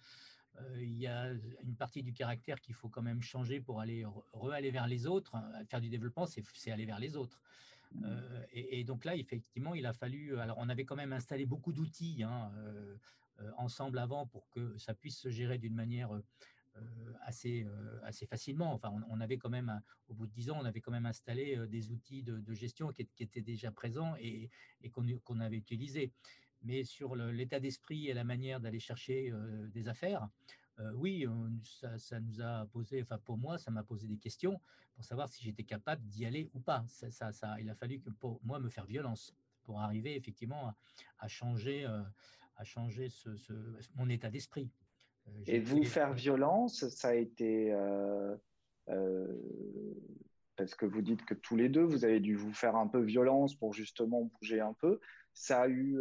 il 0.77 0.99
y 0.99 1.07
a 1.07 1.31
une 1.63 1.77
partie 1.77 2.03
du 2.03 2.13
caractère 2.13 2.61
qu'il 2.61 2.75
faut 2.75 2.89
quand 2.89 3.03
même 3.03 3.23
changer 3.23 3.61
pour 3.61 3.81
aller 3.81 4.05
re-aller 4.33 4.71
vers 4.71 4.87
les 4.87 5.07
autres. 5.07 5.37
Faire 5.69 5.81
du 5.81 5.89
développement, 5.89 6.27
c'est 6.27 6.71
aller 6.71 6.87
vers 6.87 6.99
les 6.99 7.17
autres. 7.17 7.43
Et, 8.53 8.85
donc 8.85 9.05
là, 9.05 9.17
effectivement, 9.17 9.75
il 9.75 9.87
a 9.87 9.93
fallu. 9.93 10.39
Alors, 10.39 10.57
on 10.59 10.69
avait 10.69 10.85
quand 10.85 10.97
même 10.97 11.13
installé 11.13 11.47
beaucoup 11.47 11.73
d'outils 11.73 12.23
hein, 12.23 12.53
ensemble 13.57 13.99
avant 13.99 14.27
pour 14.27 14.49
que 14.51 14.77
ça 14.79 14.95
puisse 14.95 15.19
se 15.19 15.31
gérer 15.31 15.59
d'une 15.59 15.75
manière 15.75 16.11
euh, 16.79 17.13
assez, 17.23 17.65
euh, 17.65 18.01
assez 18.05 18.27
facilement. 18.27 18.73
Enfin, 18.73 18.91
on, 19.11 19.21
avait 19.21 19.37
quand 19.37 19.51
même, 19.51 19.83
au 20.09 20.15
bout 20.15 20.27
de 20.27 20.33
dix 20.33 20.51
ans, 20.51 20.59
on 20.61 20.65
avait 20.65 20.81
quand 20.81 20.93
même 20.93 21.07
installé 21.07 21.57
euh, 21.57 21.67
des 21.67 21.91
outils 21.91 22.23
de, 22.23 22.55
gestion 22.55 22.93
qui, 22.93 23.07
étaient 23.19 23.43
déjà 23.43 23.71
présents 23.71 24.15
et, 24.19 24.49
et 24.83 24.91
qu'on 24.91 25.41
avait 25.41 25.57
utilisés. 25.57 26.13
Mais 26.63 26.85
sur 26.85 27.15
l'état 27.15 27.61
d'esprit 27.61 28.09
et 28.09 28.15
la 28.15 28.25
manière 28.25 28.61
d'aller 28.61 28.81
chercher 28.81 29.33
des 29.73 29.89
affaires, 29.89 30.29
oui, 30.95 31.27
ça, 31.63 32.21
nous 32.21 32.41
a 32.41 32.67
posé, 32.67 33.03
enfin 33.03 33.19
pour 33.19 33.39
moi, 33.39 33.59
ça 33.59 33.71
m'a 33.71 33.83
posé 33.83 34.07
des 34.07 34.19
questions 34.19 34.61
pour 34.95 35.05
savoir 35.05 35.29
si 35.29 35.43
j'étais 35.43 35.65
capable 35.65 36.03
d'y 36.09 36.27
aller 36.27 36.51
ou 36.55 36.61
pas. 36.61 36.85
Ça, 36.89 37.33
ça, 37.33 37.57
il 37.61 37.69
a 37.71 37.75
fallu 37.75 38.01
que 38.01 38.11
pour 38.11 38.41
moi 38.45 38.59
me 38.59 38.69
faire 38.69 38.87
violence 38.87 39.35
pour 39.65 39.81
arriver 39.81 40.17
effectivement 40.17 40.73
à, 41.19 41.29
changer, 41.29 41.85
à 42.57 42.65
changer 42.65 43.09
ce, 43.09 43.31
mon 43.95 44.09
état 44.09 44.31
d'esprit. 44.31 44.71
Et 45.47 45.61
vous 45.61 45.85
faire 45.85 46.13
violence, 46.15 46.89
ça 46.89 47.09
a 47.09 47.15
été 47.15 47.73
parce 50.59 50.75
que 50.75 50.85
vous 50.85 51.03
dites 51.03 51.25
que 51.25 51.35
tous 51.35 51.57
les 51.57 51.69
deux, 51.69 51.85
vous 51.85 52.05
avez 52.05 52.19
dû 52.19 52.35
vous 52.35 52.53
faire 52.53 52.75
un 52.75 52.89
peu 52.89 53.01
violence 53.01 53.55
pour 53.55 53.73
justement 53.73 54.25
bouger 54.25 54.61
un 54.61 54.73
peu. 54.75 55.01
Ça 55.41 55.63
a 55.63 55.69
eu, 55.69 56.01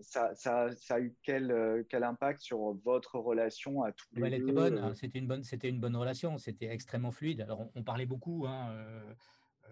ça, 0.00 0.34
ça, 0.34 0.74
ça, 0.74 0.96
a 0.96 1.00
eu 1.00 1.14
quel, 1.22 1.86
quel 1.88 2.02
impact 2.02 2.40
sur 2.40 2.72
votre 2.84 3.20
relation 3.20 3.84
à 3.84 3.92
tous 3.92 4.08
les 4.14 4.26
Elle 4.26 4.34
était 4.34 4.50
bonne. 4.50 4.78
Hein. 4.78 4.94
C'était 4.94 5.20
une 5.20 5.28
bonne, 5.28 5.44
c'était 5.44 5.68
une 5.68 5.78
bonne 5.78 5.94
relation. 5.94 6.36
C'était 6.38 6.66
extrêmement 6.66 7.12
fluide. 7.12 7.40
Alors 7.40 7.70
on, 7.76 7.84
parlait 7.84 8.04
beaucoup. 8.04 8.44
Hein, 8.48 8.72
euh, 8.72 9.14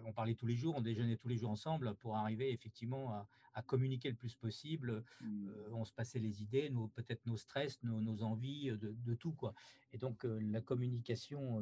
on 0.05 0.13
parlait 0.13 0.35
tous 0.35 0.47
les 0.47 0.55
jours, 0.55 0.75
on 0.77 0.81
déjeunait 0.81 1.17
tous 1.17 1.27
les 1.27 1.35
jours 1.35 1.49
ensemble 1.51 1.95
pour 1.95 2.15
arriver 2.15 2.53
effectivement 2.53 3.27
à, 3.53 3.61
communiquer 3.61 4.09
le 4.09 4.15
plus 4.15 4.35
possible. 4.35 5.03
Mmh. 5.19 5.49
Euh, 5.49 5.69
on 5.73 5.83
se 5.83 5.91
passait 5.93 6.19
les 6.19 6.41
idées, 6.41 6.71
peut-être 6.95 7.25
nos 7.25 7.35
stress, 7.35 7.77
nos, 7.83 8.23
envies, 8.23 8.71
de, 8.71 9.15
tout 9.15 9.33
quoi. 9.33 9.53
Et 9.91 9.97
donc 9.97 10.23
euh, 10.23 10.39
la 10.49 10.61
communication 10.61 11.61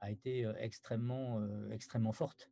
a 0.00 0.10
été 0.10 0.50
extrêmement, 0.56 1.46
extrêmement 1.70 2.12
forte. 2.12 2.50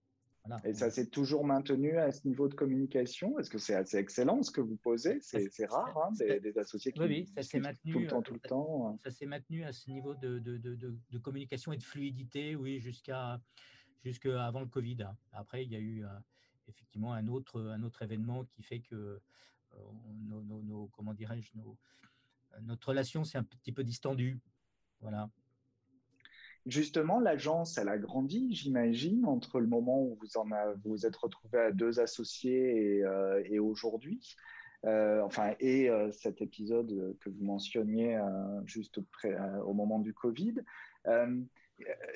Et 0.64 0.74
ça 0.74 0.90
s'est 0.90 1.06
toujours 1.06 1.44
maintenu 1.44 1.98
à 1.98 2.12
ce 2.12 2.26
niveau 2.26 2.48
de 2.48 2.54
communication? 2.54 3.38
Est-ce 3.38 3.50
que 3.50 3.58
c'est 3.58 3.74
assez 3.74 3.96
excellent 3.96 4.42
ce 4.42 4.50
que 4.50 4.60
vous 4.60 4.76
posez? 4.76 5.18
C'est 5.20 5.66
rare, 5.66 5.96
hein, 5.98 6.12
des, 6.18 6.58
associés 6.58 6.92
qui 6.92 7.00
oui, 7.00 7.26
ça 7.34 7.42
s'est 7.42 7.60
maintenu 7.60 7.92
tout 7.92 7.98
le 8.00 8.06
temps, 8.06 8.22
tout 8.22 8.34
le 8.34 8.40
temps. 8.40 8.88
Hein. 8.88 8.96
Ça, 9.02 9.10
s'est 9.10 9.26
maintenu 9.26 9.64
à 9.64 9.72
ce 9.72 9.90
niveau 9.90 10.14
de, 10.14 10.38
de, 10.38 11.18
communication 11.18 11.72
et 11.72 11.76
de 11.76 11.82
fluidité, 11.82 12.56
oui, 12.56 12.80
jusqu'à 12.80 13.40
jusqu'avant 14.04 14.60
le 14.60 14.66
Covid. 14.66 15.08
Après, 15.32 15.64
il 15.64 15.72
y 15.72 15.76
a 15.76 15.80
eu 15.80 16.04
euh, 16.04 16.08
effectivement 16.68 17.12
un 17.12 17.26
autre, 17.26 17.60
un 17.60 17.82
autre 17.82 18.02
événement 18.02 18.44
qui 18.44 18.62
fait 18.62 18.80
que 18.80 19.20
euh, 19.74 19.78
nos, 20.28 20.88
comment 20.92 21.12
dirais-je, 21.12 21.50
notre 22.62 22.88
relation 22.88 23.24
s'est 23.24 23.38
un 23.38 23.44
petit 23.44 23.72
peu 23.72 23.82
distendue. 23.82 24.38
Voilà. 25.00 25.28
Justement, 26.66 27.20
l'agence, 27.20 27.78
elle 27.78 27.88
a 27.88 27.96
grandi, 27.96 28.52
j'imagine, 28.52 29.24
entre 29.24 29.60
le 29.60 29.68
moment 29.68 30.02
où 30.02 30.18
vous 30.20 30.36
en 30.36 30.46
vous, 30.84 31.06
êtes 31.06 31.16
retrouvé 31.16 31.58
à 31.58 31.70
deux 31.70 32.00
associés 32.00 32.96
et, 32.98 33.04
euh, 33.04 33.62
aujourd'hui. 33.62 34.34
enfin, 34.84 35.54
et 35.60 35.88
cet 36.12 36.42
épisode 36.42 37.16
que 37.20 37.30
vous 37.30 37.44
mentionniez 37.44 38.20
juste 38.66 38.98
au 39.64 39.72
moment 39.74 40.00
du 40.00 40.12
Covid 40.12 40.56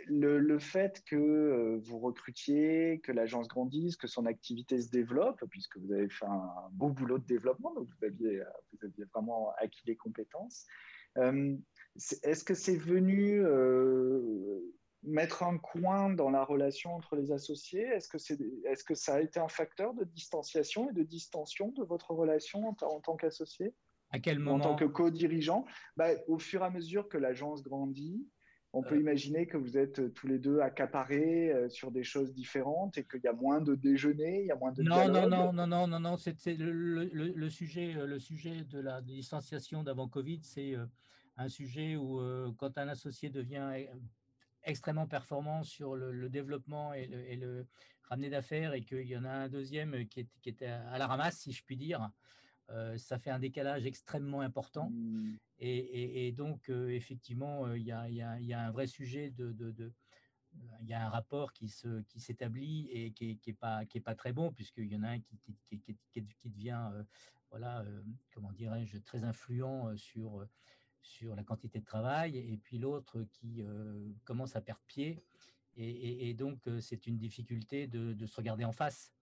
le, 0.07 0.59
fait 0.59 1.03
que 1.05 1.17
euh, 1.17 1.81
vous 1.83 1.99
recrutiez, 1.99 3.01
que 3.03 3.13
l'agence 3.13 3.49
grandisse, 3.49 3.97
que 3.97 4.07
son 4.07 4.27
activité 4.27 4.81
se 4.81 4.91
développe, 4.91 5.45
puisque 5.51 5.77
vous 5.79 5.93
avez 5.93 6.09
fait 6.09 6.27
un 6.27 6.51
beau 6.73 6.89
boulot 6.89 7.19
de 7.19 7.27
développement, 7.27 7.75
donc 7.75 7.89
vous 7.89 8.07
aviez, 8.07 8.43
vous 8.73 8.87
aviez 8.87 9.05
vraiment 9.15 9.53
acquis 9.59 9.85
des 9.85 9.97
compétences. 9.97 10.67
Est-ce 11.97 12.45
que 12.45 12.55
c'est 12.55 12.77
venu 12.77 13.45
euh, 13.45 14.61
mettre 15.03 15.43
un 15.43 15.59
coin 15.59 16.11
dans 16.11 16.31
la 16.31 16.45
relation 16.45 16.95
entre 16.95 17.17
les 17.17 17.33
associés? 17.33 17.83
Est-ce 17.83 18.09
que, 18.09 18.19
c'est, 18.19 18.39
est-ce 18.65 18.85
que 18.85 18.95
ça 18.95 19.15
a 19.15 19.21
été 19.21 19.41
un 19.41 19.49
facteur 19.49 19.95
de 19.95 20.05
distanciation 20.05 20.91
et 20.91 20.93
de 20.93 21.03
distension 21.03 21.73
de 21.73 21.85
votre 21.85 22.13
relation 22.13 22.69
en, 22.69 23.01
tant 23.01 23.17
qu'associé? 23.17 23.75
À 24.11 24.19
quel 24.19 24.39
moment 24.39 24.57
En 24.57 24.61
tant 24.61 24.77
que 24.77 24.85
co-dirigeant? 24.85 25.65
Bah, 25.97 26.11
Au 26.27 26.39
fur 26.39 26.63
et 26.63 26.65
à 26.65 26.71
mesure 26.71 27.09
que 27.09 27.19
l'agence 27.19 27.63
grandit, 27.63 28.27
on 28.73 28.83
peut 28.83 28.95
euh. 28.95 29.01
imaginer 29.01 29.47
que 29.47 29.57
vous 29.57 29.77
êtes 29.77 30.15
tous 30.15 30.29
les 30.29 30.39
deux 30.39 30.61
accaparés 30.61 31.53
euh, 31.53 31.69
sur 31.69 31.91
des 31.91 32.05
choses 32.05 32.33
différentes 32.33 32.99
et 32.99 33.05
qu'il 33.05 33.21
y 33.23 33.27
a 33.27 33.33
moins 33.33 33.61
de 33.61 33.75
déjeuner, 33.75 34.43
il 34.43 34.47
y 34.47 34.53
a 34.53 34.57
moins 34.57 34.71
de 34.71 34.83
non 34.83 35.09
non 35.09 35.29
non 35.29 35.53
non 35.53 35.67
non 35.67 35.87
non 35.89 36.01
non 36.01 36.17
c'est 36.17 36.37
le, 36.57 37.51
sujet 37.51 37.95
le 37.95 38.19
sujet 38.21 38.63
de 38.65 38.79
la 38.79 39.01
distanciation 39.01 39.83
d'avant 39.83 40.09
Covid 40.09 40.41
c'est 40.43 40.77
un 41.43 41.49
sujet 41.49 41.97
où 41.97 42.21
quand 42.59 42.79
un 42.79 42.89
associé 42.89 43.31
devient 43.31 43.87
extrêmement 44.63 45.07
performant 45.07 45.63
sur 45.63 45.97
le, 45.97 46.29
développement 46.29 46.93
et 46.95 47.37
le, 47.37 47.67
ramener 48.05 48.31
d'affaires 48.31 48.75
et 48.75 48.83
qu'il 48.83 49.07
y 49.07 49.17
en 49.17 49.25
a 49.25 49.31
un 49.31 49.49
deuxième 49.49 50.07
qui, 50.09 50.21
est, 50.21 50.29
qui 50.43 50.49
était 50.49 50.67
à 50.67 50.99
la 50.99 51.07
ramasse 51.07 51.39
si 51.39 51.53
je 51.53 51.65
puis 51.65 51.77
dire 51.77 52.11
euh, 52.73 52.97
ça 52.99 53.19
fait 53.19 53.31
un 53.31 53.39
décalage 53.39 53.85
extrêmement 53.87 54.41
important. 54.41 54.91
Mmh. 54.91 55.37
Et, 55.59 56.33
donc, 56.33 56.71
euh, 56.71 56.89
effectivement, 56.91 57.73
il 57.75 57.83
y, 57.83 57.93
a, 57.93 58.61
un 58.61 58.71
vrai 58.71 58.87
sujet 58.87 59.31
de, 59.31 59.93
il 60.81 60.89
y 60.89 60.95
a 60.95 61.05
un 61.05 61.11
rapport 61.11 61.53
qui 61.53 61.69
se 61.69 62.01
qui 62.03 62.19
s'établit 62.21 62.89
et 62.91 63.13
qui 63.13 63.39
n'est 63.47 63.53
pas 63.53 63.85
qui 63.85 63.99
est 63.99 64.01
pas 64.01 64.15
très 64.15 64.33
bon 64.33 64.51
puisqu'il 64.51 64.91
y 64.91 64.97
en 64.97 65.03
a 65.03 65.11
un 65.11 65.21
qui 65.21 65.39
qui, 65.69 65.97
qui, 66.11 66.49
devient 66.49 66.89
euh, 66.93 67.05
voilà 67.51 67.85
comment 68.33 68.51
dirais-je 68.53 68.99
très 68.99 69.23
influent 69.23 69.97
sur 69.97 70.45
sur 71.03 71.35
la 71.35 71.43
quantité 71.43 71.81
de 71.81 71.85
travail 71.85 72.37
et 72.39 72.59
puis 72.63 72.79
l'autre 72.79 73.25
qui 73.33 73.65
commence 74.25 74.57
à 74.57 74.61
perdre 74.61 74.83
pied 74.87 75.23
et, 75.77 76.35
donc 76.35 76.59
c'est 76.81 77.07
une 77.07 77.17
difficulté 77.17 77.87
de, 77.87 78.13
de, 78.13 78.27
se 78.27 78.37
regarder 78.37 78.65
en 78.65 78.73
face 78.73 79.13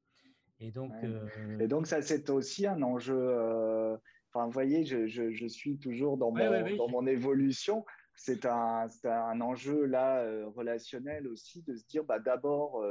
et 0.60 0.70
donc, 0.70 0.92
euh, 1.04 1.58
et 1.60 1.68
donc 1.68 1.86
ça, 1.86 2.02
c'est 2.02 2.30
aussi 2.30 2.66
un 2.66 2.82
enjeu. 2.82 3.16
Euh, 3.16 3.96
enfin, 4.32 4.46
vous 4.46 4.52
voyez, 4.52 4.84
je, 4.84 5.06
je, 5.06 5.46
suis 5.46 5.78
toujours 5.78 6.16
dans 6.16 6.32
mon, 6.32 6.76
dans 6.76 6.88
mon 6.88 7.06
évolution. 7.06 7.84
C'est 8.16 8.44
un, 8.44 8.88
un, 9.04 9.40
enjeu 9.40 9.84
là 9.84 10.18
euh, 10.18 10.48
relationnel 10.48 11.28
aussi 11.28 11.62
de 11.62 11.76
se 11.76 11.86
dire, 11.86 12.02
bah, 12.02 12.18
d'abord, 12.18 12.84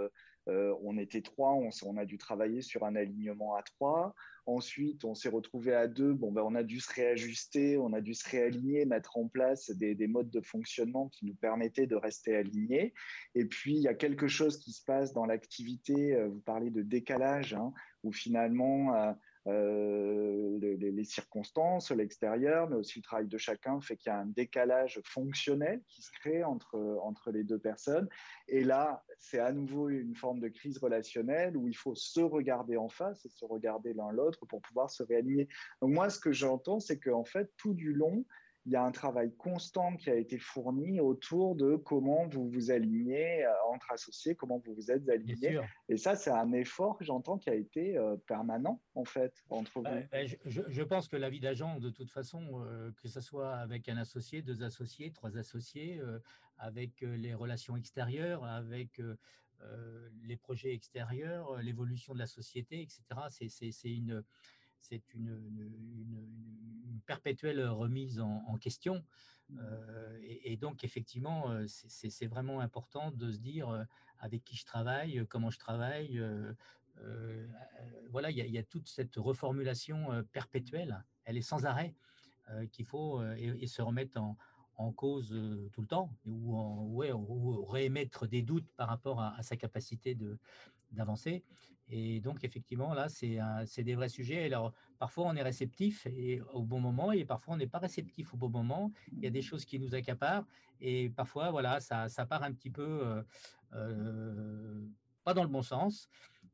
on 0.45 0.97
était 0.97 1.21
trois, 1.21 1.53
on, 1.53 1.69
on, 1.83 1.97
a 1.97 2.05
dû 2.05 2.17
travailler 2.17 2.61
sur 2.61 2.85
un 2.85 2.95
alignement 2.95 3.55
à 3.55 3.63
trois. 3.63 4.15
Ensuite, 4.47 5.03
on 5.03 5.13
s'est 5.13 5.27
retrouvé 5.27 5.73
à 5.73 5.87
deux. 5.87 6.13
Bon, 6.13 6.31
ben, 6.31 6.41
on 6.41 6.55
a 6.55 6.63
dû 6.63 6.79
se 6.79 6.93
réajuster, 6.93 7.77
on 7.77 7.91
a 7.91 7.99
dû 7.99 8.13
se 8.13 8.27
réaligner, 8.29 8.85
mettre 8.85 9.17
en 9.17 9.27
place 9.27 9.71
des, 9.71 9.93
des, 9.93 10.07
modes 10.07 10.29
de 10.29 10.39
fonctionnement 10.39 11.09
qui 11.09 11.25
nous 11.25 11.35
permettaient 11.35 11.85
de 11.85 11.97
rester 11.97 12.33
alignés. 12.33 12.93
Et 13.35 13.43
puis, 13.43 13.75
il 13.75 13.81
y 13.81 13.89
a 13.89 13.93
quelque 13.93 14.29
chose 14.29 14.57
qui 14.57 14.71
se 14.71 14.81
passe 14.85 15.11
dans 15.11 15.25
l'activité. 15.25 16.15
Euh, 16.15 16.29
vous 16.29 16.39
parlez 16.39 16.69
de 16.69 16.81
décalage, 16.81 17.55
hein, 17.55 17.73
où 18.03 18.13
finalement, 18.13 18.95
euh, 19.47 20.57
les, 20.59 21.03
circonstances, 21.03 21.91
l'extérieur, 21.91 22.69
mais 22.69 22.75
aussi 22.75 22.99
le 22.99 23.03
travail 23.03 23.27
de 23.27 23.37
chacun 23.37 23.79
fait 23.79 23.95
qu'il 23.95 24.11
y 24.11 24.13
a 24.13 24.19
un 24.19 24.25
décalage 24.25 24.99
fonctionnel 25.05 25.81
qui 25.87 26.01
se 26.01 26.11
crée 26.11 26.43
entre, 26.43 26.77
entre 27.03 27.31
les 27.31 27.43
deux 27.43 27.59
personnes. 27.59 28.09
Et 28.47 28.63
là, 28.63 29.03
c'est 29.19 29.39
à 29.39 29.51
nouveau 29.53 29.89
une 29.89 30.15
forme 30.15 30.39
de 30.39 30.49
crise 30.49 30.77
relationnelle 30.79 31.55
où 31.55 31.67
il 31.67 31.75
faut 31.75 31.95
se 31.95 32.19
regarder 32.19 32.77
en 32.77 32.89
face 32.89 33.25
et 33.25 33.29
se 33.29 33.45
regarder 33.45 33.93
l'un 33.93 34.11
l'autre 34.11 34.45
pour 34.47 34.61
pouvoir 34.61 34.89
se 34.89 35.03
réaligner. 35.03 35.47
Donc 35.81 35.91
moi, 35.91 36.09
ce 36.09 36.19
que 36.19 36.31
j'entends, 36.31 36.79
c'est 36.79 36.99
qu'en 36.99 37.23
fait, 37.23 37.49
tout 37.57 37.73
du 37.73 37.93
long, 37.93 38.25
il 38.67 38.73
y 38.73 38.75
a 38.75 38.83
un 38.83 38.91
travail 38.91 39.33
constant 39.37 39.95
qui 39.95 40.09
a 40.09 40.15
été 40.15 40.37
fourni 40.37 40.99
autour 40.99 41.55
de 41.55 41.77
comment 41.77 42.27
vous 42.27 42.49
vous 42.49 42.69
alignez 42.69 43.45
euh, 43.45 43.51
entre 43.71 43.93
associés, 43.93 44.35
comment 44.35 44.57
vous 44.57 44.73
vous 44.75 44.91
êtes 44.91 45.07
alignés. 45.07 45.57
Et 45.87 45.95
ça, 45.95 46.17
c'est 46.17 46.31
un 46.31 46.51
effort 46.51 46.97
que 46.97 47.05
j'entends 47.05 47.37
qui 47.37 47.49
a 47.49 47.55
été 47.55 47.97
euh, 47.97 48.17
permanent, 48.27 48.81
en 48.93 49.05
fait, 49.05 49.33
entre 49.49 49.81
bah, 49.81 49.91
vous. 49.95 50.07
Bah, 50.11 50.17
je, 50.45 50.83
pense 50.83 51.07
que 51.07 51.15
la 51.15 51.29
vie 51.29 51.39
d'agent, 51.39 51.79
de 51.79 51.89
toute 51.89 52.11
façon, 52.11 52.61
euh, 52.65 52.91
que 53.01 53.07
ce 53.07 53.21
soit 53.21 53.55
avec 53.55 53.87
un 53.87 53.95
associé, 53.95 54.41
deux 54.41 54.61
associés, 54.63 55.13
trois 55.13 55.37
associés, 55.37 56.01
avec 56.57 56.99
les 56.99 57.33
relations 57.33 57.77
extérieures, 57.77 58.43
avec 58.43 59.01
les 60.23 60.35
projets 60.35 60.73
extérieurs, 60.73 61.61
l'évolution 61.61 62.13
de 62.13 62.19
la 62.19 62.27
société, 62.27 62.81
etc., 62.81 63.01
c'est 63.29 63.89
une 63.89 64.23
c'est 64.81 65.13
une, 65.13 65.29
une, 65.57 67.01
perpétuelle 67.05 67.65
remise 67.67 68.19
en, 68.19 68.57
question. 68.57 69.03
Mmh. 69.49 69.59
Euh, 69.61 70.19
et, 70.21 70.57
donc, 70.57 70.83
effectivement, 70.83 71.49
euh, 71.49 71.65
c'est 71.67 72.27
vraiment 72.27 72.59
important 72.59 73.11
de 73.11 73.31
se 73.31 73.39
dire 73.39 73.69
euh, 73.69 73.83
avec 74.19 74.43
qui 74.43 74.55
je 74.57 74.65
travaille, 74.65 75.25
comment 75.29 75.49
je 75.49 75.57
travaille. 75.57 76.21
voilà, 78.09 78.29
il 78.31 78.37
y, 78.37 78.57
a 78.57 78.63
toute 78.63 78.87
cette 78.87 79.15
reformulation 79.15 80.23
perpétuelle, 80.31 81.03
elle 81.25 81.37
est 81.37 81.41
sans 81.41 81.65
arrêt, 81.65 81.93
qu'il 82.71 82.85
faut 82.85 83.23
et, 83.33 83.67
se 83.67 83.81
remettre 83.83 84.19
en, 84.75 84.91
cause 84.91 85.29
tout 85.71 85.81
le 85.81 85.87
temps, 85.87 86.11
ou, 86.25 86.57
en, 86.57 86.85
ouais, 86.85 87.11
ou, 87.11 87.63
réémettre 87.65 88.27
des 88.27 88.41
doutes 88.41 88.71
par 88.75 88.87
rapport 88.87 89.21
à, 89.21 89.35
à 89.37 89.43
sa 89.43 89.55
capacité 89.55 90.17
d'avancer. 90.91 91.43
Et 91.89 92.19
donc, 92.19 92.43
effectivement, 92.43 92.93
là, 92.93 93.07
c'est 93.09 93.83
des 93.83 93.95
vrais 93.95 94.09
sujets. 94.09 94.45
Alors, 94.45 94.73
parfois, 94.99 95.25
on 95.27 95.35
est 95.35 95.41
réceptif 95.41 96.05
et, 96.07 96.41
au 96.53 96.63
bon 96.63 96.79
moment 96.79 97.11
et 97.11 97.23
parfois, 97.23 97.53
on 97.53 97.57
n'est 97.57 97.67
pas 97.67 97.79
réceptif 97.79 98.33
au 98.33 98.37
bon 98.37 98.49
moment. 98.49 98.91
Il 99.13 99.23
y 99.23 99.27
a 99.27 99.29
des 99.29 99.41
choses 99.41 99.65
qui 99.65 99.79
nous 99.79 99.95
accaparent 99.95 100.45
et 100.81 101.09
parfois, 101.09 101.51
voilà, 101.51 101.79
ça, 101.79 102.09
ça 102.09 102.25
part 102.25 102.43
un 102.43 102.51
petit 102.51 102.69
peu 102.69 102.83
euh, 102.83 103.23
euh, 103.73 104.81
pas 105.23 105.33
dans 105.33 105.43
le 105.43 105.49
bon 105.49 105.61
sens. 105.61 106.09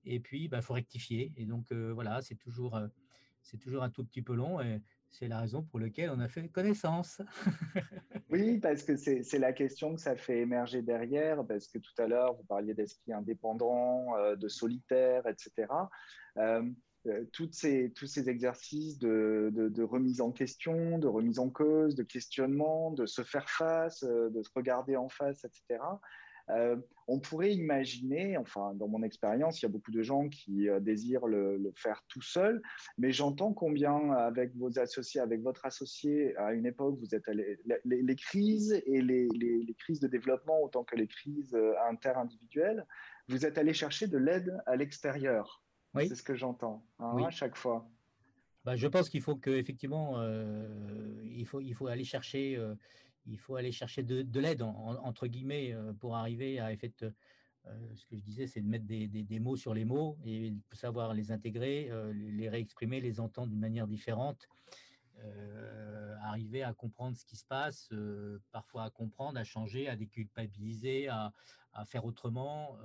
Et 0.05 0.19
puis, 0.19 0.43
il 0.43 0.47
bah, 0.49 0.61
faut 0.61 0.73
rectifier. 0.73 1.33
Et 1.37 1.45
donc, 1.45 1.71
euh, 1.71 1.91
voilà, 1.93 2.21
c'est 2.21 2.35
toujours, 2.35 2.79
c'est 3.41 3.57
toujours 3.57 3.83
un 3.83 3.89
tout 3.89 4.03
petit 4.03 4.21
peu 4.21 4.35
long. 4.35 4.61
Et, 4.61 4.81
c'est 5.13 5.27
la 5.27 5.39
raison 5.39 5.61
pour 5.61 5.79
laquelle 5.79 6.09
on 6.09 6.19
a 6.19 6.27
fait 6.27 6.49
connaissance. 6.49 7.21
oui, 8.33 8.57
parce 8.57 8.81
que 8.81 8.95
c'est 8.95 9.37
la 9.37 9.53
question 9.53 9.93
que 9.93 10.01
ça 10.01 10.15
fait 10.15 10.39
émerger 10.39 10.81
derrière, 10.81 11.45
parce 11.45 11.67
que 11.67 11.77
tout 11.77 11.93
à 11.99 12.07
l'heure, 12.07 12.33
vous 12.33 12.43
parliez 12.45 12.73
d'esprit 12.73 13.13
indépendant, 13.13 14.17
euh, 14.17 14.35
de 14.35 14.47
solitaire, 14.47 15.27
etc. 15.27 15.71
Euh, 16.37 16.63
euh, 17.05 17.25
tous 17.31 17.51
ces 17.51 17.93
exercices 18.27 18.97
de, 18.97 19.83
remise 19.83 20.19
en 20.19 20.31
question, 20.31 20.97
de 20.97 21.07
remise 21.07 21.37
en 21.37 21.51
cause, 21.51 21.93
de 21.93 22.01
questionnement, 22.01 22.89
de 22.89 23.05
se 23.05 23.21
faire 23.21 23.47
face, 23.51 24.03
de 24.03 24.41
se 24.41 24.49
regarder 24.55 24.95
en 24.95 25.09
face, 25.09 25.45
etc. 25.45 25.79
Euh, 26.49 26.75
on 27.07 27.19
pourrait 27.19 27.53
imaginer, 27.53 28.37
enfin 28.37 28.73
dans 28.75 28.87
mon 28.87 29.03
expérience, 29.03 29.61
il 29.61 29.65
y 29.65 29.65
a 29.65 29.69
beaucoup 29.69 29.91
de 29.91 30.01
gens 30.01 30.29
qui 30.29 30.69
euh, 30.69 30.79
désirent 30.79 31.27
le, 31.27 31.71
faire 31.75 32.03
tout 32.07 32.21
seul, 32.21 32.61
mais 32.97 33.11
j'entends 33.11 33.53
combien 33.53 34.11
avec 34.11 34.55
vos 34.55 34.79
associés, 34.79 35.21
avec 35.21 35.41
votre 35.41 35.65
associé, 35.65 36.35
à 36.37 36.53
une 36.53 36.65
époque, 36.65 36.97
vous 36.99 37.15
êtes 37.15 37.27
allé, 37.27 37.59
les, 37.85 38.15
crises 38.15 38.81
et 38.85 39.01
les, 39.01 39.75
crises 39.79 39.99
de 39.99 40.07
développement 40.07 40.61
autant 40.61 40.83
que 40.83 40.95
les 40.95 41.07
crises 41.07 41.53
euh, 41.55 41.73
interindividuelles, 41.89 42.85
vous 43.27 43.45
êtes 43.45 43.57
allé 43.57 43.73
chercher 43.73 44.07
de 44.07 44.17
l'aide 44.17 44.57
à 44.65 44.75
l'extérieur. 44.75 45.61
C'est 45.95 46.15
ce 46.15 46.23
que 46.23 46.33
j'entends 46.33 46.83
hein, 46.99 47.23
à 47.25 47.29
chaque 47.29 47.55
fois. 47.55 47.87
Bah, 48.65 48.75
je 48.75 48.87
pense 48.87 49.09
qu'il 49.09 49.21
faut 49.21 49.35
que 49.35 49.51
effectivement, 49.51 50.23
il 51.23 51.45
faut 51.45 51.61
il 51.61 51.75
faut 51.75 51.85
aller 51.85 52.03
chercher 52.03 52.57
il 53.25 53.37
faut 53.37 53.55
aller 53.55 53.71
chercher 53.71 54.03
de, 54.03 54.39
l'aide, 54.39 54.61
entre 54.61 55.27
guillemets, 55.27 55.73
euh, 55.73 55.93
pour 55.93 56.15
arriver 56.15 56.59
à 56.59 56.71
effet 56.71 56.91
euh, 57.01 57.95
ce 57.95 58.05
que 58.05 58.17
je 58.17 58.21
disais, 58.21 58.47
c'est 58.47 58.61
de 58.61 58.67
mettre 58.67 58.85
des, 58.85 59.39
mots 59.39 59.55
sur 59.55 59.73
les 59.73 59.85
mots 59.85 60.17
et 60.25 60.53
savoir 60.73 61.13
les 61.13 61.31
intégrer, 61.31 61.89
euh, 61.91 62.11
les 62.13 62.49
réexprimer, 62.49 62.99
les 62.99 63.19
entendre 63.19 63.49
d'une 63.49 63.59
manière 63.59 63.87
différente, 63.87 64.47
arriver 66.23 66.63
à 66.63 66.73
comprendre 66.73 67.15
ce 67.15 67.23
qui 67.23 67.37
se 67.37 67.45
passe, 67.45 67.89
parfois 68.51 68.83
à 68.83 68.89
comprendre, 68.89 69.39
à 69.39 69.43
changer, 69.45 69.87
à 69.87 69.95
déculpabiliser, 69.95 71.07
à, 71.07 71.31
faire 71.85 72.03
autrement, 72.03 72.77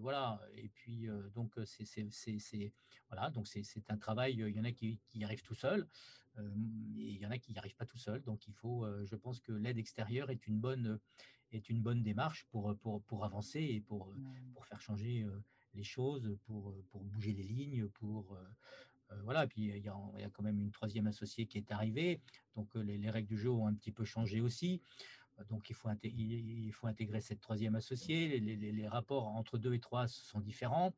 voilà. 0.00 0.40
Et 0.54 0.68
puis 0.68 1.08
donc 1.34 1.52
c'est 1.66 2.72
voilà, 3.08 3.30
un 3.90 3.96
travail. 3.98 4.34
Il 4.34 4.56
y 4.56 4.60
en 4.60 4.64
a 4.64 4.72
qui, 4.72 4.98
qui 5.08 5.24
arrivent 5.24 5.42
tout 5.42 5.54
seuls, 5.54 5.86
et 6.38 7.08
il 7.12 7.18
y 7.18 7.26
en 7.26 7.30
a 7.30 7.38
qui 7.38 7.52
n'y 7.52 7.58
arrivent 7.58 7.76
pas 7.76 7.86
tout 7.86 7.98
seuls. 7.98 8.22
Donc 8.22 8.46
il 8.46 8.54
faut, 8.54 8.86
je 9.04 9.16
pense 9.16 9.40
que 9.40 9.52
l'aide 9.52 9.78
extérieure 9.78 10.30
est 10.30 10.46
une 10.46 10.58
bonne 10.58 10.98
est 11.52 11.68
une 11.68 11.80
bonne 11.80 12.02
démarche 12.02 12.46
pour 12.50 12.76
pour, 12.78 13.02
pour 13.02 13.24
avancer 13.24 13.60
et 13.60 13.80
pour 13.80 14.08
mmh. 14.08 14.52
pour 14.54 14.66
faire 14.66 14.80
changer 14.80 15.26
les 15.74 15.84
choses, 15.84 16.36
pour 16.46 16.74
pour 16.90 17.04
bouger 17.04 17.32
les 17.32 17.44
lignes, 17.44 17.88
pour 17.88 18.38
voilà, 19.22 19.46
puis 19.46 19.62
il 19.62 19.68
y, 19.68 19.72
a, 19.72 19.76
il 19.76 20.20
y, 20.20 20.24
a, 20.24 20.30
quand 20.30 20.42
même 20.42 20.58
une 20.58 20.72
troisième 20.72 21.06
associée 21.06 21.46
qui 21.46 21.58
est 21.58 21.70
arrivée, 21.70 22.20
donc 22.56 22.74
les, 22.74 22.98
les, 22.98 23.10
règles 23.10 23.28
du 23.28 23.38
jeu 23.38 23.50
ont 23.50 23.68
un 23.68 23.74
petit 23.74 23.92
peu 23.92 24.04
changé 24.04 24.40
aussi. 24.40 24.82
Donc 25.48 25.68
il 25.68 25.74
faut, 25.74 25.88
il 26.02 26.72
faut 26.72 26.86
intégrer 26.86 27.20
cette 27.20 27.40
troisième 27.40 27.74
associée. 27.74 28.40
Les, 28.40 28.88
rapports 28.88 29.26
entre 29.26 29.58
deux 29.58 29.74
et 29.74 29.80
trois 29.80 30.06
sont 30.06 30.40
différents. 30.40 30.94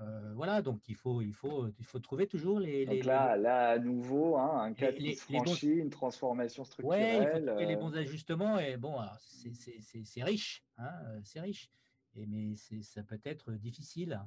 Euh, 0.00 0.32
voilà, 0.34 0.62
donc 0.62 0.88
il 0.88 0.94
faut, 0.94 1.20
il 1.20 1.34
faut, 1.34 1.68
il 1.78 1.84
faut 1.84 1.98
trouver 1.98 2.26
toujours 2.26 2.58
les. 2.58 2.86
Donc 2.86 3.04
là, 3.04 3.36
là, 3.36 3.70
à 3.70 3.78
nouveau, 3.78 4.36
hein, 4.36 4.62
un 4.62 4.72
cas 4.72 4.92
qui 4.92 5.14
franchit, 5.14 5.68
une 5.68 5.90
transformation 5.90 6.64
structurelle. 6.64 7.20
Oui, 7.22 7.28
il 7.34 7.40
faut 7.40 7.46
trouver 7.46 7.66
les 7.66 7.76
bons 7.76 7.94
euh. 7.94 8.00
ajustements. 8.00 8.58
Et 8.58 8.76
bon, 8.76 8.96
c'est 9.20 10.22
riche, 10.22 10.64
hein, 10.78 10.90
c'est 11.24 11.40
riche. 11.40 11.70
Et, 12.16 12.26
mais 12.26 12.54
ça 12.82 13.02
peut 13.02 13.20
être 13.24 13.52
difficile. 13.52 14.20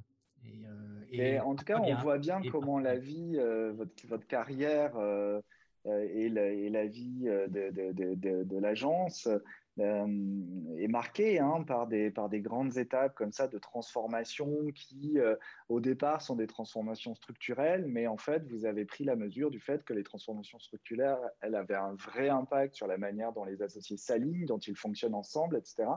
Et, 1.10 1.38
euh, 1.38 1.42
en 1.42 1.56
tout 1.56 1.64
cas, 1.64 1.80
on 1.80 1.94
voit 1.96 2.18
bien 2.18 2.40
comment 2.50 2.78
la 2.78 2.96
vie, 2.96 3.36
votre, 3.36 4.06
votre, 4.06 4.26
carrière 4.26 4.92
euh, 5.86 6.08
et 6.12 6.28
la, 6.28 6.86
vie 6.86 7.24
euh, 7.26 7.46
de, 7.48 8.58
l'agence 8.58 9.28
euh, 9.78 10.06
est 10.78 10.88
marquée 10.88 11.38
hein, 11.38 11.62
par, 11.66 11.86
des, 11.86 12.12
grandes 12.40 12.78
étapes 12.78 13.14
comme 13.14 13.32
ça 13.32 13.48
de 13.48 13.58
transformation 13.58 14.70
qui, 14.74 15.18
au 15.68 15.80
départ, 15.80 16.22
sont 16.22 16.36
des 16.36 16.46
transformations 16.46 17.14
structurelles, 17.14 17.86
mais 17.86 18.06
en 18.06 18.16
fait, 18.16 18.46
vous 18.50 18.64
avez 18.64 18.84
pris 18.84 19.04
la 19.04 19.16
mesure 19.16 19.50
du 19.50 19.60
fait 19.60 19.84
que 19.84 19.92
les 19.92 20.04
transformations 20.04 20.58
structurelles, 20.58 21.18
elles 21.40 21.54
avaient 21.54 21.74
un 21.74 21.94
vrai 21.94 22.28
impact 22.28 22.74
sur 22.74 22.86
la 22.86 22.96
manière 22.96 23.32
dont 23.32 23.44
les 23.44 23.62
associés 23.62 23.96
s'alignent, 23.96 24.46
dont 24.46 24.58
ils 24.58 24.76
fonctionnent 24.76 25.14
ensemble, 25.14 25.56
etc. 25.56 25.88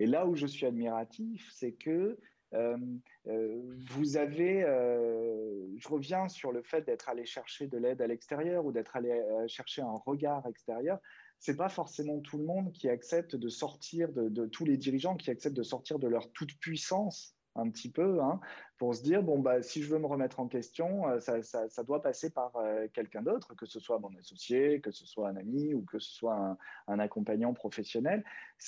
Et 0.00 0.06
là 0.06 0.26
où 0.26 0.34
je 0.34 0.46
suis 0.46 0.66
admiratif, 0.66 1.48
c'est 1.52 1.72
que 1.72 2.18
vous 2.52 4.16
avez, 4.16 4.62
euh, 4.62 5.66
je 5.76 5.88
reviens 5.88 6.28
sur 6.28 6.52
le 6.52 6.62
fait 6.62 6.82
d'être 6.82 7.08
allé 7.08 7.26
chercher 7.26 7.66
de 7.66 7.78
l'aide 7.78 8.00
à 8.00 8.06
l'extérieur 8.06 8.64
ou 8.64 8.72
d'être 8.72 8.96
allé 8.96 9.22
chercher 9.48 9.82
un 9.82 9.96
regard 10.06 10.46
extérieur. 10.46 10.98
C'est 11.38 11.56
pas 11.56 11.68
forcément 11.68 12.18
tout 12.20 12.38
le 12.38 12.44
monde 12.44 12.72
qui 12.72 12.88
accepte 12.88 13.36
de 13.36 13.48
sortir 13.48 14.12
de, 14.12 14.28
de, 14.28 14.46
tous 14.46 14.64
les 14.64 14.76
dirigeants 14.76 15.16
qui 15.16 15.30
acceptent 15.30 15.56
de 15.56 15.62
sortir 15.62 15.98
de 15.98 16.08
leur 16.08 16.32
toute 16.32 16.58
puissance 16.58 17.37
un 17.58 17.70
petit 17.70 17.90
peu, 17.90 18.20
hein, 18.22 18.40
pour 18.78 18.94
se 18.94 19.02
dire, 19.02 19.22
bon, 19.22 19.38
bah, 19.38 19.62
si 19.62 19.82
je 19.82 19.88
veux 19.88 19.98
me 19.98 20.06
remettre 20.06 20.40
en 20.40 20.46
question, 20.46 21.08
euh, 21.08 21.20
ça, 21.20 21.42
ça, 21.42 21.82
doit 21.82 22.00
passer 22.00 22.30
par 22.30 22.56
euh, 22.56 22.86
quelqu'un 22.92 23.22
d'autre, 23.22 23.54
que 23.54 23.66
ce 23.66 23.80
soit 23.80 23.98
mon 23.98 24.14
associé, 24.18 24.80
que 24.80 24.90
ce 24.90 25.06
soit 25.06 25.28
un 25.28 25.36
ami 25.36 25.74
ou 25.74 25.82
que 25.82 25.98
ce 25.98 26.10
soit 26.10 26.56
un, 26.86 26.98
accompagnant 26.98 27.52
professionnel. 27.52 28.24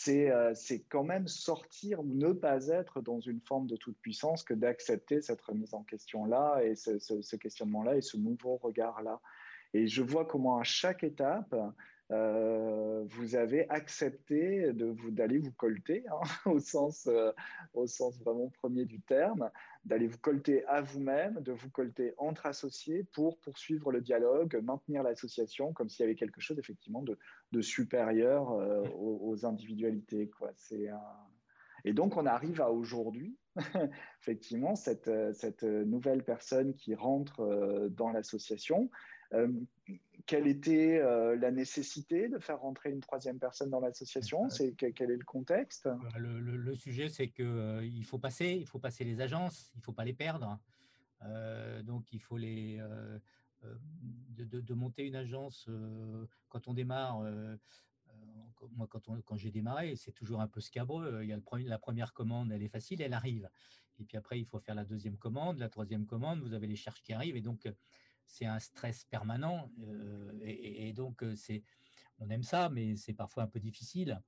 Euh, 0.09 0.53
c'est 0.55 0.81
quand 0.89 1.05
même 1.05 1.29
sortir 1.29 2.01
ou 2.01 2.05
ne 2.05 2.33
pas 2.33 2.67
être 2.69 3.01
dans 3.01 3.21
une 3.21 3.41
forme 3.41 3.67
de 3.67 3.77
toute 3.77 3.99
puissance 3.99 4.43
que 4.43 4.55
d'accepter 4.55 5.21
cette 5.21 5.41
remise 5.41 5.75
en 5.75 5.83
question-là 5.83 6.61
et 6.63 6.75
ce, 6.75 6.99
ce 6.99 7.37
questionnement-là 7.37 7.97
et 7.97 8.03
ce 8.03 8.17
nouveau 8.17 8.57
regard-là. 8.57 9.21
Et 9.73 9.87
je 9.87 10.03
vois 10.03 10.25
comment 10.25 10.59
à 10.59 10.65
chaque 10.65 11.05
étape, 11.05 11.55
euh, 12.11 13.05
vous 13.07 13.37
avez 13.37 13.69
accepté 13.71 14.73
de 14.73 14.87
vous, 14.87 15.13
d'aller 15.13 15.39
vous 15.39 15.53
colter, 15.53 16.05
hein, 16.09 16.21
au, 16.47 16.59
sens, 16.59 17.07
euh, 17.07 17.31
au 17.73 17.87
sens 17.87 18.19
vraiment 18.19 18.49
premier 18.49 18.85
du 18.85 19.01
terme, 19.01 19.49
d'aller 19.85 20.09
vous 20.09 20.19
colter 20.19 20.65
à 20.67 20.81
vous-même, 20.81 21.41
de 21.41 21.53
vous 21.53 21.71
colter 21.71 22.15
entre 22.19 22.47
associés 22.47 23.05
pour 23.13 23.39
poursuivre 23.39 23.93
le 23.93 24.01
dialogue, 24.01 24.61
maintenir 24.63 25.05
l'association 25.05 25.73
comme 25.73 25.89
s'il 25.89 26.01
y 26.01 26.05
avait 26.05 26.17
quelque 26.17 26.41
chose 26.41 26.59
effectivement 26.59 27.03
de, 27.03 27.17
de 27.53 27.61
supérieur 27.63 28.51
euh, 28.53 28.83
aux, 28.97 29.47
individualités. 29.47 30.29
Quoi. 30.29 30.51
C'est 30.57 30.89
Et 31.85 31.93
donc 31.93 32.17
on 32.17 32.27
arrive 32.27 32.61
à 32.61 32.73
aujourd'hui, 32.73 33.37
effectivement, 34.21 34.75
cette, 34.75 35.11
cette 35.35 35.63
nouvelle 35.63 36.25
personne 36.25 36.75
qui 36.75 36.95
rentre 36.97 37.89
dans 37.91 38.11
l'association 38.11 38.91
quelle 40.27 40.47
était 40.47 41.01
euh, 41.01 41.37
la 41.37 41.51
nécessité 41.51 42.29
de 42.29 42.39
faire 42.39 42.61
rentrer 42.61 42.91
une 42.91 43.01
troisième 43.01 43.39
personne 43.39 43.71
dans 43.71 43.81
l'association? 43.81 44.49
C'est 44.49 44.75
quel 44.75 45.11
est 45.11 45.17
le 45.17 45.25
contexte? 45.25 45.89
Bah, 45.89 46.19
le, 46.19 46.75
sujet, 46.75 47.09
c'est 47.09 47.29
qu'il 47.29 47.45
euh, 47.45 48.03
faut 48.05 48.19
passer, 48.19 48.51
il 48.51 48.67
faut 48.67 48.79
passer 48.79 49.05
les 49.05 49.21
agences, 49.21 49.73
il 49.75 49.83
faut 49.83 49.93
pas 49.93 50.05
les 50.05 50.13
perdre. 50.13 50.59
donc 51.83 52.13
il 52.13 52.21
faut 52.21 52.37
les 52.39 52.81
de, 54.39 54.75
monter 54.75 55.07
une 55.07 55.17
agence 55.17 55.69
quand 56.49 56.69
on 56.69 56.75
démarre. 56.75 57.23
moi, 58.77 58.87
quand, 58.89 59.03
quand 59.25 59.37
j'ai 59.37 59.51
démarré, 59.51 59.97
c'est 59.97 60.13
toujours 60.13 60.41
un 60.41 60.49
peu 60.49 60.61
scabreux. 60.61 61.21
Il 61.23 61.29
y 61.29 61.33
a 61.33 61.37
le 61.37 61.69
la 61.69 61.79
première 61.79 62.13
commande, 62.13 62.53
elle 62.53 62.63
est 62.63 62.69
facile, 62.69 63.03
elle 63.03 63.15
arrive. 63.15 63.49
Et 63.99 64.05
puis 64.05 64.17
après, 64.17 64.39
il 64.39 64.47
faut 64.47 64.61
faire 64.61 64.75
la 64.75 64.85
deuxième 64.85 65.19
commande, 65.19 65.59
la 65.59 65.69
troisième 65.69 66.07
commande, 66.07 66.41
vous 66.41 66.55
avez 66.55 66.67
les 66.67 66.77
charges 66.77 67.03
qui 67.03 67.13
arrivent. 67.13 67.37
Et 67.37 67.43
donc, 67.43 67.69
c'est 68.31 68.47
un 68.47 68.59
stress 68.59 69.05
permanent. 69.05 69.71
et, 70.43 70.93
donc, 70.93 71.25
c'est, 71.35 71.63
on 72.19 72.31
aime 72.31 72.43
ça, 72.43 72.69
mais 72.69 72.97
c'est 72.97 73.13
parfois 73.13 73.43
un 73.43 73.49
peu 73.49 73.61
difficile. 73.61 74.23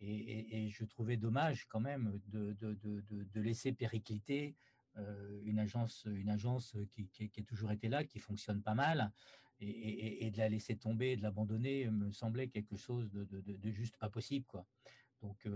Et, 0.00 0.68
je 0.70 0.84
trouvais 0.84 1.16
dommage 1.16 1.66
quand 1.66 1.80
même 1.80 2.20
de, 2.28 2.52
de, 2.54 3.40
laisser 3.40 3.72
péricliter 3.72 4.54
une 5.44 5.58
agence, 5.58 6.06
une 6.06 6.30
agence 6.30 6.76
qui, 6.90 7.08
qui, 7.08 7.40
a 7.40 7.42
toujours 7.42 7.72
été 7.72 7.88
là, 7.88 8.04
qui 8.04 8.20
fonctionne 8.20 8.62
pas 8.62 8.74
mal, 8.74 9.12
et, 9.60 10.30
de 10.30 10.38
la 10.38 10.48
laisser 10.48 10.76
tomber, 10.76 11.16
de 11.16 11.22
l'abandonner, 11.22 11.90
me 11.90 12.12
semblait 12.12 12.48
quelque 12.48 12.76
chose 12.76 13.10
de, 13.10 13.70
juste 13.70 13.96
pas 13.96 14.08
possible. 14.08 14.46
Quoi. 14.46 14.64
Donc, 15.20 15.48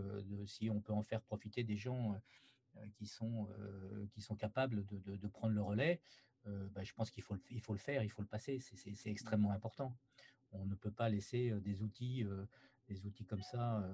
si 0.46 0.68
on 0.70 0.80
peut 0.80 0.92
en 0.92 1.02
faire 1.02 1.22
profiter 1.22 1.62
des 1.62 1.76
gens 1.76 2.20
qui, 2.94 3.06
sont, 3.06 3.48
qui 4.10 4.20
sont 4.20 4.34
capables 4.34 4.84
de, 4.86 5.28
prendre 5.28 5.54
le 5.54 5.62
relais, 5.62 6.00
bah, 6.44 6.82
je 6.82 6.92
pense 6.92 7.10
qu'il 7.10 7.22
faut, 7.22 7.36
il 7.50 7.60
faut 7.60 7.72
le 7.72 7.78
faire, 7.78 8.02
il 8.02 8.10
faut 8.10 8.22
le 8.22 8.28
passer, 8.28 8.60
c'est 8.60 9.10
extrêmement 9.10 9.52
important. 9.52 9.96
On 10.52 10.66
ne 10.66 10.74
peut 10.74 10.90
pas 10.90 11.08
laisser 11.08 11.52
des 11.60 11.82
outils 11.82 12.24
des 12.88 13.06
outils 13.06 13.24
comme 13.24 13.42
ça 13.42 13.88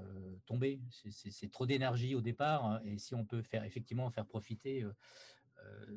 tomber. 0.46 0.80
C'est 1.11 1.50
trop 1.50 1.66
d'énergie 1.66 2.14
au 2.14 2.20
départ, 2.20 2.64
hein, 2.64 2.80
et 2.84 2.98
si 2.98 3.14
on 3.14 3.24
peut 3.24 3.42
faire 3.42 3.64
effectivement 3.64 4.11
faire 4.11 4.26
profiter 4.26 4.84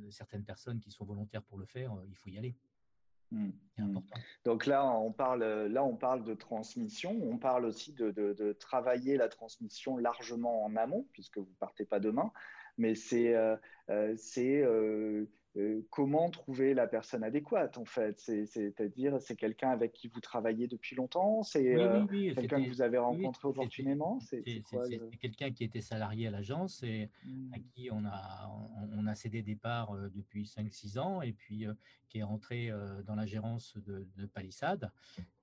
certaines 0.10 0.44
personnes 0.44 0.80
qui 0.80 0.92
sont 0.92 1.06
volontaires 1.06 1.44
pour 1.44 1.58
le 1.58 1.66
faire, 1.66 1.96
il 2.08 2.16
faut 2.16 2.30
y 2.30 2.38
aller. 2.38 2.56
Mmh. 3.32 3.52
Mmh. 3.78 4.00
Donc 4.44 4.66
là, 4.66 4.86
on 4.86 5.12
parle, 5.12 5.44
là, 5.44 5.84
on 5.84 5.96
parle 5.96 6.24
de 6.24 6.34
transmission. 6.34 7.18
On 7.24 7.38
parle 7.38 7.66
aussi 7.66 7.94
de, 7.94 8.12
de, 8.12 8.54
travailler 8.54 9.18
la 9.18 9.30
transmission 9.30 9.98
largement 9.98 10.66
en 10.66 10.76
amont, 10.76 11.08
puisque 11.14 11.38
vous 11.38 11.54
partez 11.60 11.86
pas 11.86 12.00
demain. 12.00 12.32
Mais 12.78 12.96
c'est 12.96 13.36
c'est 14.18 14.62
euh, 14.64 15.26
comment 15.90 16.30
trouver 16.30 16.74
la 16.74 16.88
personne 16.88 17.24
adéquate 17.24 17.78
en 17.78 17.86
fait? 17.86 18.20
C'est-à-dire, 18.20 19.20
c'est 19.20 19.36
quelqu'un 19.36 19.70
avec 19.70 19.92
qui 19.92 20.08
vous 20.08 20.22
travaillez 20.22 20.68
depuis 20.68 20.96
longtemps? 20.96 21.44
C'est 21.44 21.76
euh, 21.76 22.06
quelqu'un 22.34 22.64
que 22.64 22.70
vous 22.70 22.82
avez 22.82 22.98
rencontré 22.98 23.48
opportunément? 23.48 24.20
C'est 24.22 24.44
quelqu'un 25.20 25.52
qui 25.52 25.64
était 25.64 25.82
salarié 25.82 26.28
à 26.28 26.32
l'agence 26.32 26.84
et 26.84 27.10
à 27.52 27.58
mmh. 27.58 27.64
qui 27.74 27.90
on 27.92 28.06
a, 28.06 28.50
on, 28.98 29.08
a 29.08 29.16
cédé 29.16 29.42
des 29.42 29.56
parts 29.56 29.94
euh, 29.94 30.10
depuis 30.16 30.46
5-6 30.46 31.00
ans 31.00 31.22
et 31.22 31.34
puis 31.34 31.66
qui 32.08 32.20
est 32.20 32.24
rentré 32.24 32.72
dans 33.06 33.16
la 33.16 33.26
gérance 33.26 33.78
de, 33.78 34.08
de 34.18 34.26
Palissade 34.26 34.92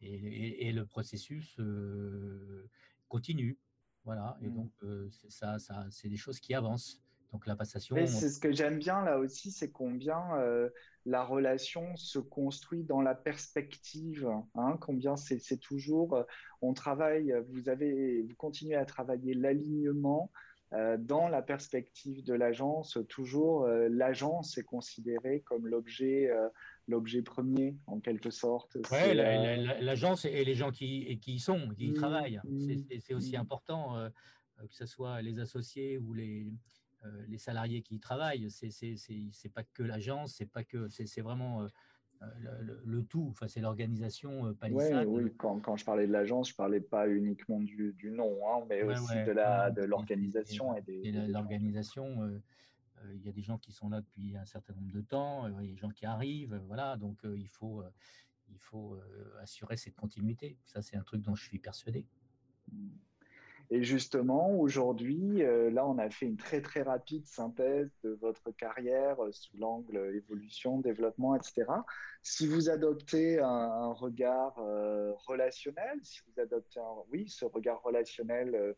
et, 0.01 0.73
le 0.73 0.85
processus 0.85 1.59
continue. 3.09 3.59
Voilà, 4.05 4.39
et 4.43 4.49
mmh. 4.49 4.55
donc 4.55 4.73
ça, 5.29 5.59
ça 5.59 5.87
c'est 5.91 6.09
des 6.09 6.17
choses 6.17 6.41
qui 6.41 6.55
avancent. 6.55 7.03
Donc 7.33 7.47
la 7.47 7.57
passation. 7.57 7.97
C'est 8.07 8.31
ce 8.31 8.41
que 8.41 8.53
j'aime 8.53 8.79
bien 8.79 9.05
là 9.05 9.19
aussi, 9.19 9.51
c'est 9.51 9.71
combien 9.71 10.35
euh, 10.37 10.71
la 11.05 11.23
relation 11.23 11.95
se 11.97 12.19
construit 12.19 12.85
dans 12.85 13.03
la 13.03 13.15
perspective. 13.15 14.29
Hein, 14.55 14.79
combien 14.81 15.17
c'est 15.17 15.59
toujours, 15.59 16.15
euh, 16.15 16.23
on 16.63 16.73
travaille, 16.73 17.35
vous 17.51 17.69
avez, 17.69 18.23
vous 18.23 18.35
continuez 18.37 18.77
à 18.77 18.87
travailler 18.87 19.35
l'alignement 19.35 20.33
euh, 20.73 20.97
dans 20.99 21.29
la 21.29 21.43
perspective 21.43 22.25
de 22.25 22.33
l'agence. 22.33 22.99
Toujours, 23.11 23.67
l'agence 23.67 24.57
est 24.57 24.65
considérée 24.65 25.41
comme 25.41 25.67
l'objet. 25.67 26.31
L'objet 26.91 27.21
premier, 27.21 27.77
en 27.87 28.01
quelque 28.01 28.31
sorte. 28.31 28.79
Oui, 28.91 29.15
l'agence 29.15 30.25
et 30.25 30.43
les 30.43 30.55
gens 30.55 30.71
qui, 30.71 31.19
qui 31.21 31.35
y 31.35 31.39
sont, 31.39 31.69
qui 31.77 31.89
y 31.89 31.91
mmh, 31.91 31.95
travaillent. 31.95 32.41
Mmh, 32.45 32.99
c'est 32.99 33.13
aussi 33.13 33.37
mmh. 33.37 33.41
important, 33.41 34.09
que 34.57 34.75
ce 34.75 34.87
soit 34.87 35.21
les 35.21 35.39
associés 35.39 35.99
ou 35.99 36.15
les, 36.15 36.47
les 37.29 37.39
salariés 37.39 37.83
qui 37.83 37.97
y 37.97 38.01
travaillent. 38.01 38.51
C'est 38.51 39.53
pas 39.53 39.63
que 39.63 39.83
l'agence, 39.83 40.35
c'est 40.35 40.47
pas 40.47 40.65
que 40.65 40.89
c'est 40.89 41.21
vraiment 41.21 41.63
euh, 41.63 41.67
euh, 42.23 42.79
le, 42.85 43.05
tout. 43.05 43.29
Enfin, 43.31 43.49
c'est 43.49 43.61
l'organisation 43.61 44.53
palissade. 44.55 45.07
oui, 45.07 45.33
quand, 45.37 45.61
quand, 45.61 45.77
je 45.77 45.85
parlais 45.85 46.07
de 46.07 46.13
l'agence, 46.13 46.51
je 46.51 46.55
parlais 46.55 46.81
pas 46.81 47.09
uniquement 47.09 47.61
du, 47.61 47.93
du 47.93 48.11
nom, 48.11 48.39
hein, 48.49 48.65
mais 48.69 48.83
aussi 48.83 49.15
de 49.25 49.33
la 49.33 49.71
de 49.71 49.83
l'organisation 49.83 50.75
et, 50.77 50.83
des. 50.83 51.13
L'organisation. 51.29 52.41
il 53.15 53.23
y 53.23 53.29
a 53.29 53.33
des 53.33 53.43
gens 53.43 53.59
qui 53.59 53.73
sont 53.73 53.89
là 53.89 54.01
depuis 54.01 54.37
un 54.37 54.45
certain 54.45 54.75
nombre 54.75 54.93
de 54.93 55.01
temps, 55.01 55.47
il 55.61 55.67
y 55.67 55.71
a 55.71 55.75
des 55.75 55.79
gens 55.79 55.91
qui 55.91 56.07
arrivent, 56.07 56.61
voilà, 56.67 56.97
donc 56.97 57.21
il 57.25 57.49
faut, 57.49 57.85
il 58.49 58.59
faut 58.59 58.99
assurer 59.41 59.77
cette 59.77 59.95
continuité. 59.95 60.59
Ça, 60.65 60.83
c'est 60.83 60.97
un 60.97 61.03
truc 61.03 61.23
dont 61.23 61.37
je 61.37 61.45
suis 61.45 61.59
persuadé. 61.59 62.07
Et 63.71 63.83
justement, 63.83 64.59
aujourd'hui, 64.59 65.43
euh, 65.43 65.71
là, 65.71 65.87
on 65.87 65.99
a 65.99 66.09
fait 66.09 66.25
une 66.25 66.39
très 66.39 66.63
très 66.63 66.81
rapide 66.81 67.27
synthèse 67.27 67.91
de 68.03 68.11
votre 68.21 68.51
carrière 68.53 69.23
euh, 69.23 69.31
sous 69.33 69.59
l'angle 69.59 70.11
évolution, 70.15 70.81
développement, 70.81 71.35
etc. 71.35 71.65
Si 72.23 72.47
vous 72.47 72.71
adoptez 72.71 73.41
un, 73.41 73.93
regard 73.93 74.59
euh, 74.59 75.13
relationnel, 75.27 75.99
si 76.03 76.21
vous 76.27 76.41
adoptez, 76.41 76.81
un, 76.81 77.05
oui, 77.13 77.29
ce 77.29 77.45
regard 77.45 77.83
relationnel 77.83 78.75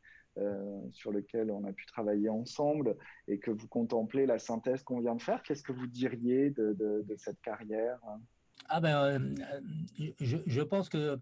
sur 0.92 1.10
lequel 1.10 1.50
on 1.50 1.64
a 1.64 1.72
pu 1.72 1.84
travailler 1.86 2.28
ensemble 2.28 2.96
et 3.26 3.38
que 3.40 3.50
vous 3.50 3.66
contemplez 3.66 4.26
la 4.26 4.38
synthèse 4.38 4.82
qu'on 4.84 5.00
vient 5.00 5.16
de 5.16 5.20
faire, 5.20 5.42
qu'est-ce 5.42 5.62
que 5.62 5.72
vous 5.72 5.88
diriez 5.88 6.50
de, 6.50 7.04
cette 7.18 7.40
carrière 7.42 7.98
Ah 8.68 8.80
ben, 8.80 9.34
je 9.98 10.62
pense 10.62 10.88
que 10.88 11.18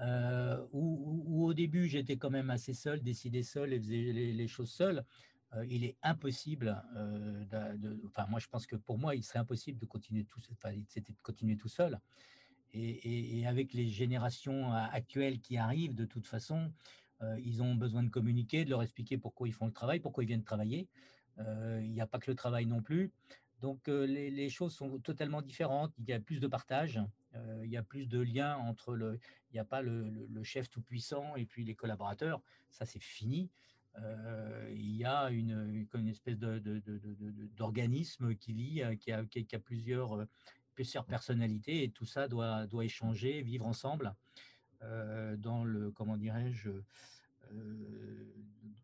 euh, 0.00 0.62
où, 0.72 1.46
au 1.46 1.54
début 1.54 1.88
j'étais 1.88 2.16
quand 2.16 2.30
même 2.30 2.50
assez 2.50 2.74
seul, 2.74 3.02
décidé 3.02 3.42
seul 3.42 3.72
et 3.72 3.78
faisais 3.78 4.12
les, 4.12 4.48
choses 4.48 4.70
seul, 4.70 5.04
euh, 5.54 5.64
il 5.70 5.84
est 5.84 5.96
impossible, 6.02 6.82
euh, 6.96 7.44
enfin 8.06 8.26
moi 8.28 8.38
je 8.38 8.46
pense 8.48 8.66
que 8.66 8.76
pour 8.76 8.98
moi 8.98 9.14
il 9.14 9.22
serait 9.22 9.38
impossible 9.38 9.78
de 9.78 9.86
continuer 9.86 10.24
tout, 10.24 10.40
seul. 11.68 12.00
Et, 12.74 13.46
avec 13.46 13.72
les 13.72 13.88
générations 13.88 14.70
actuelles 14.72 15.40
qui 15.40 15.56
arrivent, 15.56 15.94
de 15.94 16.04
toute 16.04 16.26
façon, 16.26 16.70
ils 17.38 17.62
ont 17.62 17.74
besoin 17.74 18.02
de 18.02 18.10
communiquer, 18.10 18.66
de 18.66 18.70
leur 18.70 18.82
expliquer 18.82 19.16
pourquoi 19.16 19.48
ils 19.48 19.54
font 19.54 19.64
le 19.64 19.72
travail, 19.72 20.00
pourquoi 20.00 20.24
ils 20.24 20.26
viennent 20.26 20.42
travailler. 20.42 20.86
Il 21.38 21.90
n'y 21.90 22.02
a 22.02 22.06
pas 22.06 22.18
que 22.18 22.30
le 22.30 22.34
travail 22.34 22.66
non 22.66 22.82
plus. 22.82 23.12
Donc 23.62 23.86
les, 23.86 24.50
choses 24.50 24.74
sont 24.74 24.98
totalement 24.98 25.40
différentes. 25.40 25.94
Il 25.98 26.04
y 26.06 26.12
a 26.12 26.20
plus 26.20 26.38
de 26.38 26.48
partage, 26.48 27.00
il 27.64 27.70
y 27.70 27.76
a 27.76 27.82
plus 27.82 28.06
de 28.06 28.20
liens 28.20 28.56
entre 28.56 28.94
le, 28.94 29.18
il 29.50 29.54
n'y 29.54 29.60
a 29.60 29.64
pas 29.64 29.82
le, 29.82 30.28
chef 30.42 30.70
tout 30.70 30.82
puissant 30.82 31.36
et 31.36 31.46
puis 31.46 31.64
les 31.64 31.74
collaborateurs. 31.74 32.40
Ça 32.70 32.86
c'est 32.86 33.02
fini. 33.02 33.50
il 34.70 34.96
y 34.96 35.04
a 35.04 35.30
une, 35.30 35.86
une 35.94 36.08
espèce 36.08 36.38
d'organisme 37.56 38.28
de, 38.28 38.32
qui 38.34 38.52
vit, 38.52 38.82
qui 39.00 39.12
a, 39.12 39.24
qui 39.24 39.54
a 39.54 39.58
plusieurs, 39.58 40.26
plusieurs 40.74 41.04
personnalités 41.04 41.84
et 41.84 41.90
tout 41.90 42.06
ça 42.06 42.28
doit, 42.28 42.66
doit 42.66 42.84
échanger, 42.84 43.42
vivre 43.42 43.66
ensemble 43.66 44.14
dans 45.38 45.64
le, 45.64 45.90
comment 45.90 46.16
dirais-je, 46.16 46.70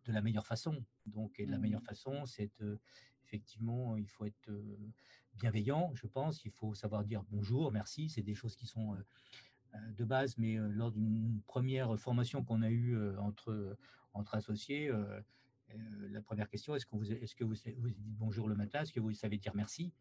de 0.05 0.13
la 0.13 0.21
meilleure 0.21 0.47
façon. 0.47 0.85
Donc, 1.07 1.39
et 1.39 1.47
de 1.47 1.51
la 1.51 1.59
meilleure 1.59 1.83
mmh. 1.83 1.87
façon, 1.87 2.27
c'est 2.27 2.51
effectivement, 3.33 3.97
il 3.97 4.07
faut 4.07 4.27
être 4.27 4.51
bienveillant, 5.37 5.91
je 5.95 6.07
pense. 6.07 6.45
Il 6.45 6.51
faut 6.51 6.75
savoir 6.75 7.05
dire 7.05 7.25
bonjour, 7.31 7.73
merci. 7.73 8.11
C'est 8.11 8.23
des 8.23 8.35
choses 8.35 8.57
qui 8.57 8.67
sont 8.67 8.95
de 9.97 10.05
base, 10.05 10.37
mais 10.37 10.57
lors 10.57 10.93
d'une 10.93 11.41
première 11.47 11.99
formation 11.99 12.45
qu'on 12.45 12.61
a 12.61 12.71
eue 12.71 13.17
entre, 13.17 13.77
entre 14.13 14.35
associés, 14.35 14.93
la 16.11 16.21
première 16.21 16.49
question, 16.51 16.77
est-ce 16.77 16.85
que, 16.85 16.95
vous, 16.95 17.11
est-ce 17.11 17.35
que 17.35 17.45
vous, 17.45 17.55
dites 17.55 17.97
bonjour 18.19 18.49
le 18.49 18.55
matin? 18.55 18.83
Est-ce 18.83 18.93
que 18.93 19.01
vous 19.01 19.15
savez 19.15 19.39
dire 19.39 19.55
merci? 19.55 19.93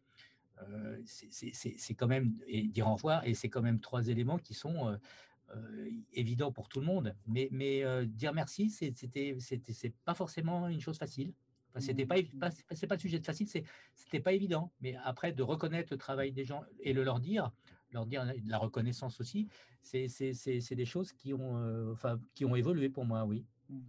C'est, 1.06 1.94
quand 1.94 2.06
même, 2.06 2.38
et 2.46 2.68
dire 2.68 2.86
au 2.86 2.94
revoir, 2.94 3.26
et 3.26 3.32
c'est 3.32 3.48
quand 3.48 3.62
même 3.62 3.80
trois 3.80 4.08
éléments 4.08 4.38
qui 4.38 4.52
sont 4.52 4.98
évidents 6.12 6.52
pour 6.52 6.68
tout 6.68 6.80
le 6.80 6.86
monde. 6.86 7.16
Mais, 7.26 7.48
mais 7.50 8.06
dire 8.06 8.34
merci, 8.34 8.68
c'était, 8.68 9.38
c'était, 9.40 9.94
pas 10.04 10.14
forcément 10.14 10.68
une 10.68 10.82
chose 10.82 10.98
facile. 10.98 11.32
C'était 11.78 12.06
pas, 12.06 12.16
pas 12.38 12.50
c'est 12.50 12.86
pas 12.86 12.96
le 12.96 13.00
sujet 13.00 13.18
de 13.18 13.24
facile, 13.24 13.48
c'était 13.48 14.20
pas 14.20 14.32
évident. 14.32 14.70
Mais 14.80 14.96
après, 15.04 15.32
de 15.32 15.42
reconnaître 15.42 15.88
le 15.92 15.98
travail 15.98 16.32
des 16.32 16.44
gens 16.44 16.62
et 16.80 16.92
le 16.92 17.02
leur 17.02 17.20
dire, 17.20 17.50
leur 17.92 18.06
dire 18.06 18.26
de 18.26 18.50
la 18.50 18.58
reconnaissance 18.58 19.20
aussi, 19.20 19.48
c'est, 19.82 20.06
des 20.74 20.84
choses 20.84 21.12
qui 21.12 21.32
ont, 21.32 21.56
euh, 21.56 21.92
enfin, 21.92 22.20
qui 22.34 22.44
ont 22.44 22.56
évolué 22.56 22.88
pour 22.88 23.04
moi, 23.04 23.24
oui. 23.24 23.44
Mmh. 23.70 23.80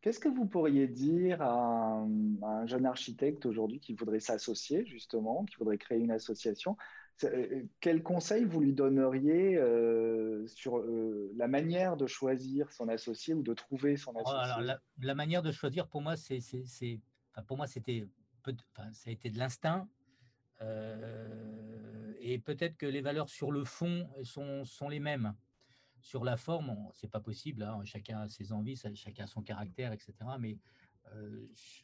Qu'est-ce 0.00 0.18
que 0.18 0.28
vous 0.28 0.46
pourriez 0.46 0.88
dire 0.88 1.42
à 1.42 2.06
un, 2.42 2.66
jeune 2.66 2.86
architecte 2.86 3.44
aujourd'hui 3.44 3.80
qui 3.80 3.92
voudrait 3.92 4.20
s'associer, 4.20 4.86
justement, 4.86 5.44
qui 5.44 5.56
voudrait 5.56 5.76
créer 5.76 5.98
une 5.98 6.10
association 6.10 6.78
Quel 7.80 8.02
conseil 8.02 8.44
vous 8.44 8.60
lui 8.60 8.72
donneriez 8.72 9.56
euh, 9.56 10.46
sur 10.46 10.82
la 11.36 11.48
manière 11.48 11.96
de 11.96 12.06
choisir 12.06 12.72
son 12.72 12.88
associé 12.88 13.34
ou 13.34 13.42
de 13.42 13.54
trouver 13.54 13.96
son 13.96 14.12
oh, 14.14 14.20
associé? 14.20 14.74
la, 15.00 15.14
manière 15.14 15.42
de 15.42 15.52
choisir, 15.52 15.86
pour 15.86 16.02
moi, 16.02 16.16
c'est, 16.16 16.40
enfin, 17.32 17.42
pour 17.46 17.56
moi, 17.56 17.66
c'était, 17.66 18.06
enfin, 18.46 18.92
ça 18.92 19.10
a 19.10 19.12
été 19.12 19.30
de 19.30 19.38
l'instinct 19.38 19.88
et 22.20 22.38
peut-être 22.38 22.76
que 22.76 22.86
les 22.86 23.00
valeurs 23.00 23.30
sur 23.30 23.50
le 23.50 23.64
fond 23.64 24.08
sont, 24.22 24.64
sont 24.64 24.88
les 24.88 25.00
mêmes. 25.00 25.34
Sur 26.02 26.24
la 26.24 26.36
forme, 26.36 26.76
c'est 26.92 27.10
pas 27.10 27.20
possible. 27.20 27.62
Hein, 27.62 27.80
chacun 27.84 28.20
a 28.20 28.28
ses 28.28 28.52
envies, 28.52 28.76
chacun 28.94 29.24
a 29.24 29.26
son 29.26 29.42
caractère, 29.42 29.92
etc. 29.92 30.14
Mais 30.38 30.58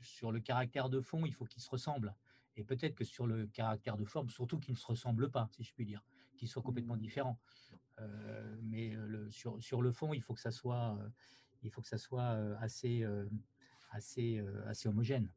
sur 0.03 0.31
le 0.31 0.41
caractère 0.41 0.89
de 0.89 1.01
fond, 1.01 1.25
il 1.27 1.33
faut 1.33 1.47
qu'ils 1.47 1.63
se 1.63 1.71
ressemblent. 1.71 2.15
Et 2.57 2.65
peut-être 2.65 2.95
que 2.95 3.05
sur 3.05 3.27
le 3.27 3.47
caractère 3.47 3.97
de 3.97 4.05
forme, 4.05 4.31
surtout 4.31 4.59
qu'ils 4.59 4.75
ne 4.75 4.79
se 4.79 4.87
ressemblent 4.87 5.31
pas, 5.31 5.49
si 5.53 5.63
je 5.63 5.73
puis 5.73 5.85
dire, 5.85 6.03
qu'ils 6.37 6.49
soient 6.49 6.63
complètement 6.63 6.97
mmh. 6.97 7.01
différents. 7.01 7.39
mais 8.63 8.91
le, 8.95 9.31
sur, 9.31 9.63
sur, 9.63 9.83
le 9.83 9.93
fond, 9.93 10.13
il 10.15 10.23
faut 10.23 10.35
que 10.35 10.41
ça 10.41 10.51
soit, 10.51 10.99
il 11.63 11.71
faut 11.71 11.81
que 11.83 11.89
ça 11.89 11.99
soit 11.99 12.31
assez, 12.61 13.07
assez, 13.91 14.43
assez 14.67 14.89
homogène 14.89 15.31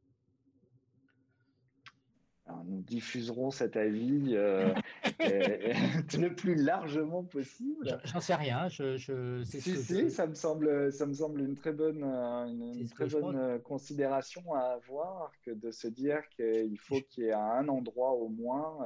nous 2.66 2.82
diffuserons 2.82 3.50
cet 3.50 3.76
avis 3.76 4.34
euh, 4.34 4.72
le 5.20 6.28
plus 6.28 6.54
largement 6.54 7.22
possible. 7.22 8.00
J'en 8.04 8.20
sais 8.20 8.34
rien. 8.34 8.68
Je, 8.68 8.96
je 8.96 9.42
si, 9.44 9.60
si, 9.60 10.10
ça 10.10 10.26
me 10.26 10.34
semble, 10.34 10.92
ça 10.92 11.06
me 11.06 11.14
semble 11.14 11.40
une 11.40 11.56
très 11.56 11.72
bonne, 11.72 12.04
euh, 12.04 12.46
une, 12.46 12.88
très 12.88 13.06
bonne 13.06 13.36
euh, 13.36 13.58
considération 13.58 14.54
à 14.54 14.60
avoir 14.60 15.32
que 15.44 15.50
de 15.50 15.70
se 15.70 15.88
dire 15.88 16.22
qu'il 16.30 16.78
faut 16.78 17.00
qu'il 17.08 17.24
y 17.24 17.26
ait 17.28 17.32
à 17.32 17.58
un 17.58 17.68
endroit 17.68 18.12
au 18.12 18.28
moins 18.28 18.78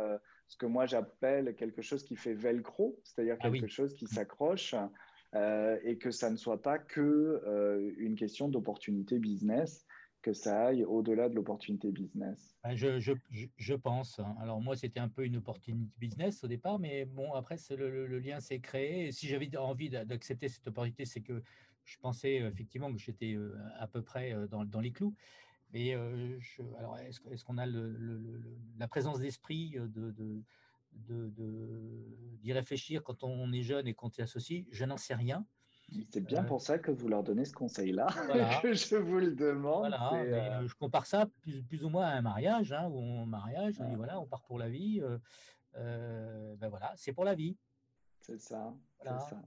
ce 0.46 0.57
que 0.57 0.66
moi 0.66 0.87
j'appelle 0.87 1.55
quelque 1.57 1.83
chose 1.83 2.05
qui 2.05 2.16
fait 2.16 2.35
velcro, 2.35 3.00
c'est-à-dire 3.03 3.37
ah 3.40 3.50
quelque 3.50 3.68
chose 3.68 3.94
qui 3.94 4.07
s'accroche. 4.07 4.74
et 5.35 5.98
que 5.98 6.11
ça 6.11 6.31
ne 6.31 6.37
soit 6.37 6.62
pas 6.62 6.79
que 6.79 7.94
une 7.98 8.14
question 8.14 8.48
d'opportunité 8.48 9.18
business, 9.18 9.85
que 10.25 10.33
ça 10.33 10.69
aille 10.69 10.85
au-delà 10.85 11.29
de 11.29 11.35
l'opportunité 11.35 11.93
business 11.93 12.57
ben, 12.65 12.75
je, 12.75 12.99
je, 12.99 13.13
je, 13.59 13.75
pense. 13.75 14.19
Hein. 14.19 14.35
Alors 14.41 14.59
moi, 14.63 14.75
c'était 14.75 14.99
un 14.99 15.11
peu 15.11 15.27
une 15.27 15.37
opportunité 15.37 15.93
business 15.99 16.43
au 16.43 16.49
départ, 16.49 16.79
mais 16.79 17.05
bon, 17.05 17.35
après, 17.35 17.57
le, 17.77 18.19
lien 18.19 18.41
s'est 18.41 18.61
créé. 18.61 19.13
Si 19.13 19.29
j'avais 19.29 19.55
envie 19.59 19.91
d'accepter 19.91 20.49
cette 20.49 20.67
opportunité, 20.67 21.05
c'est 21.05 21.21
que 21.21 21.43
je 21.85 21.99
pensais 21.99 22.37
effectivement 22.37 22.91
que 22.91 22.99
j'étais 22.99 23.35
euh, 23.35 23.55
à 23.79 23.87
peu 23.87 24.01
près 24.01 24.33
euh, 24.33 24.47
dans, 24.47 24.65
dans 24.65 24.81
les 24.81 24.93
clous. 24.93 25.15
Mais 25.75 25.95
euh, 25.95 26.39
alors, 26.79 26.97
est-ce 26.99 27.45
qu'on 27.45 27.59
a 27.59 27.67
la 27.67 28.89
présence 28.89 29.19
d'esprit 29.19 29.77
de, 29.77 30.43
d'y 32.41 32.53
réfléchir 32.55 33.03
quand 33.03 33.25
on 33.25 33.53
est 33.53 33.63
jeune 33.63 33.87
et 33.87 33.93
quand 33.93 34.19
on 34.19 34.21
est 34.21 34.23
associé, 34.23 34.67
je 34.71 34.87
n'en 34.87 34.97
sais 34.97 35.15
rien. 35.15 35.45
C'est 36.11 36.20
bien 36.20 36.44
pour 36.44 36.61
ça 36.61 36.79
que 36.79 36.90
vous 36.90 37.09
leur 37.09 37.23
donnez 37.23 37.44
ce 37.44 37.53
conseil-là, 37.53 38.07
que 38.62 38.75
je 38.75 38.97
vous 38.97 39.18
le 39.18 39.35
demande. 39.35 39.88
Voilà, 39.88 40.12
euh, 40.14 40.66
je 40.66 40.75
compare 40.75 41.07
ça 41.07 41.27
plus, 41.68 41.85
ou 41.85 41.88
moins 41.88 42.07
à 42.07 42.12
un 42.12 42.23
mariage, 42.23 42.73
hein, 42.73 42.88
où 42.88 42.99
on 42.99 43.27
mariage, 43.27 43.75
on 43.81 43.88
dit 43.88 43.94
voilà, 43.94 44.18
on 44.18 44.27
part 44.27 44.42
pour 44.42 44.59
la 44.59 44.68
vie. 44.68 45.01
Euh, 45.03 45.18
euh, 45.77 46.57
ben 46.57 46.68
voilà, 46.68 46.92
c'est 46.97 47.12
pour 47.12 47.25
la 47.25 47.35
vie. 47.35 47.57
C'est 48.20 48.40
ça, 48.40 48.75
ça. 49.03 49.42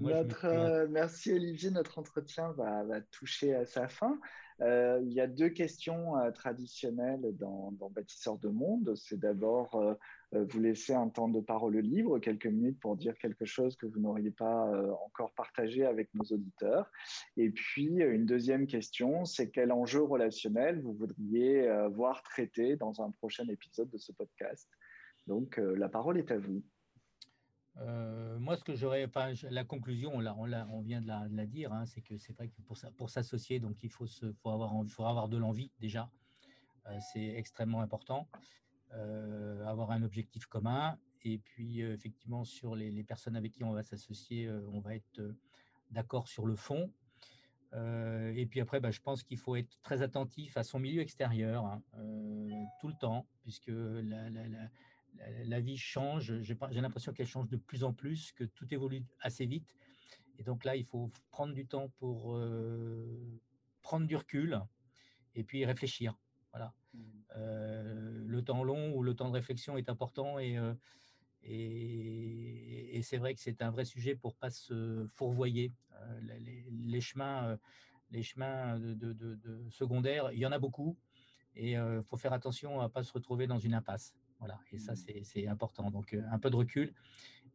Notre, 0.00 0.86
merci 0.86 1.32
Olivier, 1.32 1.70
notre 1.70 1.98
entretien 1.98 2.52
va, 2.52 2.84
va, 2.84 3.00
toucher 3.00 3.54
à 3.54 3.66
sa 3.66 3.88
fin. 3.88 4.18
il 4.60 5.12
y 5.12 5.20
a 5.20 5.26
deux 5.26 5.50
questions 5.50 6.14
traditionnelles 6.32 7.36
dans, 7.38 7.72
dans 7.72 7.90
Bâtisseur 7.90 8.38
de 8.38 8.48
Monde. 8.48 8.94
C'est 8.96 9.18
d'abord 9.18 9.96
euh, 10.34 10.44
vous 10.44 10.60
laisser 10.60 10.94
un 10.94 11.08
temps 11.08 11.28
de 11.28 11.40
parole 11.40 11.76
libre, 11.78 12.18
quelques 12.18 12.46
minutes 12.46 12.78
pour 12.80 12.96
dire 12.96 13.16
quelque 13.18 13.44
chose 13.44 13.76
que 13.76 13.86
vous 13.86 14.00
n'auriez 14.00 14.30
pas 14.30 14.68
euh, 14.68 14.92
encore 15.04 15.32
partagé 15.34 15.84
avec 15.84 16.12
nos 16.14 16.24
auditeurs. 16.24 16.90
Et 17.36 17.50
puis, 17.50 18.02
euh, 18.02 18.14
une 18.14 18.26
deuxième 18.26 18.66
question, 18.66 19.24
c'est 19.24 19.50
quel 19.50 19.72
enjeu 19.72 20.02
relationnel 20.02 20.80
vous 20.80 20.94
voudriez 20.94 21.68
voir 21.92 22.22
traité 22.22 22.76
dans 22.76 23.00
un 23.00 23.10
prochain 23.10 23.46
épisode 23.48 23.90
de 23.90 23.98
ce 23.98 24.12
podcast? 24.12 24.68
Donc, 25.26 25.56
la 25.56 25.88
parole 25.88 26.18
est 26.18 26.30
à 26.30 26.38
vous. 26.38 26.62
Moi, 28.44 28.56
ce 28.56 28.64
que 28.64 28.74
j'aurais, 28.74 29.04
enfin, 29.06 29.32
la 29.50 29.64
conclusion, 29.64 30.14
on, 30.14 30.80
vient 30.82 31.00
de 31.00 31.08
la, 31.08 31.46
dire, 31.46 31.72
hein, 31.72 31.86
c'est 31.86 32.02
que 32.02 32.16
c'est 32.18 32.32
vrai 32.34 32.48
que 32.48 32.60
pour, 32.62 33.10
s'associer, 33.10 33.58
donc 33.58 33.82
il 33.82 33.90
faut, 33.90 34.06
se, 34.06 34.32
faut, 34.34 34.50
avoir, 34.50 34.72
faut 34.88 35.04
avoir 35.04 35.28
de 35.28 35.38
l'envie 35.38 35.72
déjà. 35.80 36.10
c'est 37.00 37.26
extrêmement 37.26 37.80
important. 37.80 38.28
Euh, 38.96 39.64
avoir 39.66 39.90
un 39.90 40.02
objectif 40.02 40.46
commun. 40.46 40.96
Et 41.24 41.38
puis, 41.38 41.82
euh, 41.82 41.94
effectivement, 41.94 42.44
sur 42.44 42.76
les, 42.76 43.02
personnes 43.02 43.34
avec 43.34 43.52
qui 43.52 43.64
on 43.64 43.72
va 43.72 43.82
s'associer, 43.82 44.46
euh, 44.46 44.60
on 44.72 44.80
va 44.80 44.94
être 44.94 45.34
d'accord 45.90 46.28
sur 46.28 46.46
le 46.46 46.54
fond. 46.54 46.92
et 47.72 48.46
puis 48.48 48.60
après, 48.60 48.78
bah, 48.78 48.92
je 48.92 49.00
pense 49.00 49.24
qu'il 49.24 49.38
faut 49.38 49.56
être 49.56 49.80
très 49.82 50.02
attentif 50.02 50.56
à 50.56 50.62
son 50.62 50.78
milieu 50.78 51.02
extérieur 51.02 51.64
hein, 51.66 51.82
tout 52.80 52.86
le 52.86 52.94
temps, 53.00 53.26
puisque 53.42 53.72
la, 53.72 54.30
vie 55.60 55.76
change. 55.76 56.40
J'ai 56.40 56.56
l'impression 56.80 57.12
qu'elle 57.12 57.26
change 57.26 57.48
de 57.48 57.56
plus 57.56 57.84
en 57.84 57.92
plus, 57.92 58.32
que 58.32 58.44
tout 58.44 58.72
évolue 58.72 59.04
assez 59.20 59.46
vite. 59.46 59.74
Et 60.38 60.42
donc 60.42 60.64
là, 60.64 60.76
il 60.76 60.84
faut 60.84 61.10
prendre 61.30 61.54
du 61.54 61.66
temps 61.66 61.88
pour 61.98 62.38
prendre 63.82 64.06
du 64.06 64.16
recul 64.16 64.60
et 65.34 65.44
puis 65.44 65.64
réfléchir. 65.64 66.18
Voilà. 66.52 66.72
Mmh. 66.92 66.98
Euh, 67.36 68.22
le 68.26 68.42
temps 68.42 68.64
long 68.64 68.94
ou 68.94 69.02
le 69.02 69.14
temps 69.14 69.28
de 69.28 69.34
réflexion 69.34 69.76
est 69.76 69.88
important 69.88 70.38
et, 70.38 70.56
euh, 70.56 70.74
et, 71.42 73.00
c'est 73.02 73.18
vrai 73.18 73.34
que 73.34 73.40
c'est 73.40 73.60
un 73.60 73.70
vrai 73.70 73.84
sujet 73.84 74.14
pour 74.14 74.34
pas 74.34 74.50
se 74.50 75.06
fourvoyer. 75.12 75.72
Euh, 76.00 76.20
les, 76.70 77.00
chemins, 77.00 77.58
les 78.10 78.22
chemins 78.22 78.78
de, 78.78 79.68
secondaires, 79.68 80.32
il 80.32 80.38
y 80.38 80.46
en 80.46 80.52
a 80.52 80.58
beaucoup 80.58 80.96
et 81.54 81.72
il 81.72 82.02
faut 82.08 82.16
faire 82.16 82.32
attention 82.32 82.80
à 82.80 82.88
pas 82.88 83.02
se 83.02 83.12
retrouver 83.12 83.46
dans 83.46 83.58
une 83.58 83.74
impasse. 83.74 84.14
Voilà, 84.44 84.60
et 84.72 84.78
ça 84.78 84.92
mmh. 84.92 85.24
c'est 85.24 85.46
important. 85.46 85.90
Donc 85.90 86.14
un 86.30 86.38
peu 86.38 86.50
de 86.50 86.56
recul 86.56 86.92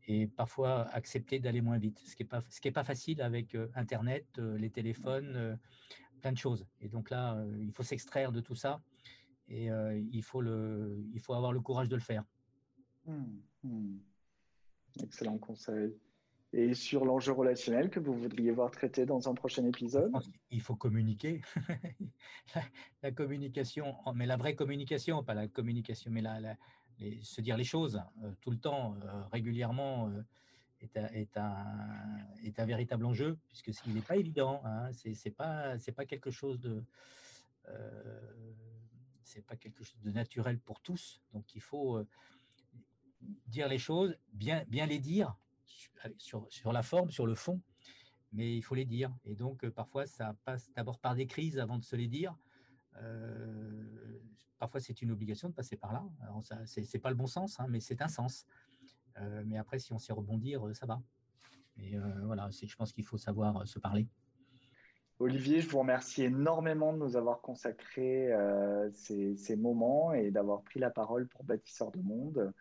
et 0.07 0.25
parfois 0.25 0.87
accepter 0.89 1.39
d'aller 1.39 1.61
moins 1.61 1.77
vite, 1.77 1.99
ce 1.99 2.15
qui 2.15 2.23
n'est 2.23 2.27
pas, 2.27 2.41
ce 2.49 2.59
qui 2.59 2.67
est 2.67 2.71
pas 2.71 2.83
facile 2.83 3.21
avec 3.21 3.55
Internet, 3.75 4.25
les 4.37 4.71
téléphones, 4.71 5.59
plein 6.19 6.31
de 6.31 6.37
choses. 6.37 6.65
Et 6.81 6.87
donc 6.87 7.11
là, 7.11 7.45
il 7.59 7.71
faut 7.71 7.83
s'extraire 7.83 8.31
de 8.31 8.41
tout 8.41 8.55
ça 8.55 8.81
et 9.49 9.67
il, 10.11 10.23
faut 10.23 10.41
le, 10.41 11.05
il 11.13 11.19
faut 11.19 11.35
avoir 11.35 11.53
le 11.53 11.59
courage 11.61 11.89
de 11.89 11.95
le 11.95 12.01
faire. 12.01 12.23
Mmh, 13.05 13.23
mmh. 13.63 13.97
Excellent 15.03 15.37
conseil. 15.37 15.93
Et 16.51 16.73
sur 16.73 17.05
l'enjeu 17.05 17.31
relationnel 17.31 17.91
que 17.91 17.99
vous 17.99 18.13
voudriez 18.13 18.51
voir 18.51 18.71
traité 18.71 19.05
dans 19.05 19.29
un 19.29 19.35
prochain 19.35 19.63
épisode? 19.65 20.11
Il 20.49 20.61
faut 20.61 20.75
communiquer. 20.75 21.41
la, 23.03 23.11
communication, 23.11 23.95
mais 24.15 24.25
la 24.25 24.35
vraie 24.35 24.55
communication, 24.55 25.23
pas 25.23 25.35
la 25.35 25.47
communication, 25.47 26.09
mais 26.11 26.21
la, 26.21 26.57
se 27.21 27.41
dire 27.41 27.57
les 27.57 27.63
choses 27.63 28.01
tout 28.41 28.51
le 28.51 28.57
temps, 28.57 28.95
régulièrement, 29.31 30.11
est, 30.81 30.97
est, 30.97 31.37
un, 31.37 32.65
véritable 32.65 33.05
enjeu, 33.05 33.37
puisque 33.47 33.71
il 33.85 33.93
n'est 33.93 34.01
pas 34.01 34.17
évident. 34.17 34.61
Hein, 34.65 34.91
Ce 34.93 35.09
n'est 35.09 35.31
pas, 35.31 35.77
pas 35.95 36.05
quelque 36.05 36.31
chose 36.31 36.59
de 36.59 36.83
c'est 39.29 39.45
pas 39.45 39.55
quelque 39.55 39.83
chose 39.83 40.01
de 40.01 40.11
naturel 40.11 40.59
pour 40.59 40.81
tous. 40.81 41.21
Donc 41.33 41.55
il 41.55 41.61
faut 41.61 41.97
euh, 41.97 42.07
dire 43.47 43.67
les 43.67 43.77
choses, 43.77 44.17
bien, 44.33 44.65
les 44.69 44.99
dire 44.99 45.35
sur, 46.17 46.73
la 46.73 46.81
forme, 46.81 47.11
sur 47.11 47.27
le 47.27 47.35
fond, 47.35 47.61
mais 48.33 48.57
il 48.57 48.63
faut 48.63 48.75
les 48.75 48.85
dire. 48.85 49.15
Et 49.25 49.35
donc 49.35 49.63
euh, 49.63 49.71
parfois 49.71 50.07
ça 50.07 50.35
passe 50.45 50.71
d'abord 50.73 50.97
par 50.99 51.15
des 51.15 51.27
crises 51.27 51.59
avant 51.59 51.77
de 51.77 51.83
se 51.83 51.95
les 51.95 52.07
dire. 52.07 52.35
Euh, 52.99 54.19
parfois 54.57 54.79
c'est 54.79 55.01
une 55.01 55.11
obligation 55.11 55.49
de 55.49 55.53
passer 55.53 55.77
par 55.77 55.93
là. 55.93 56.03
Ça, 56.43 56.65
c'est, 56.65 56.99
pas 56.99 57.09
le 57.09 57.15
bon 57.15 57.27
sens, 57.27 57.59
hein, 57.59 57.67
mais 57.69 57.79
c'est 57.79 58.01
un 58.01 58.07
sens. 58.07 58.45
mais 59.45 59.57
après, 59.57 59.79
si 59.79 59.93
on 59.93 59.99
sait 59.99 60.13
rebondir, 60.13 60.63
ça 60.73 60.85
va. 60.85 61.01
Et 61.77 61.97
voilà, 62.23 62.49
c'est, 62.51 62.67
je 62.67 62.75
pense 62.75 62.91
qu'il 62.91 63.05
faut 63.05 63.17
savoir 63.17 63.67
se 63.67 63.79
parler. 63.79 64.07
Olivier, 65.19 65.59
je 65.59 65.69
vous 65.69 65.79
remercie 65.79 66.23
énormément 66.23 66.93
de 66.93 66.97
nous 66.97 67.17
avoir 67.17 67.41
consacré 67.41 68.31
euh, 68.31 68.89
ces, 68.93 69.55
moments 69.57 70.13
et 70.13 70.31
d'avoir 70.31 70.61
pris 70.61 70.79
la 70.79 70.89
parole 70.89 71.27
pour 71.27 71.43
Bâtisseur 71.43 71.91
de 71.91 71.99
Monde. 71.99 72.53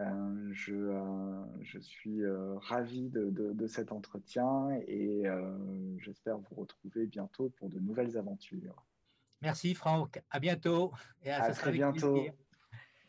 Euh, 0.00 0.48
je, 0.50 0.74
euh, 0.74 1.44
je, 1.60 1.78
suis 1.78 2.20
ravi 2.56 3.10
de, 3.10 3.30
de, 3.30 3.66
cet 3.68 3.92
entretien 3.92 4.70
et 4.88 5.22
j'espère 5.98 6.38
vous 6.38 6.56
retrouver 6.56 7.06
bientôt 7.06 7.50
pour 7.50 7.68
de 7.68 7.78
nouvelles 7.78 8.16
aventures. 8.18 8.84
Merci 9.42 9.74
Franck, 9.74 10.22
à 10.30 10.38
bientôt 10.38 10.92
et 11.22 11.30
à, 11.30 11.50
très 11.52 11.72
bientôt. 11.72 12.26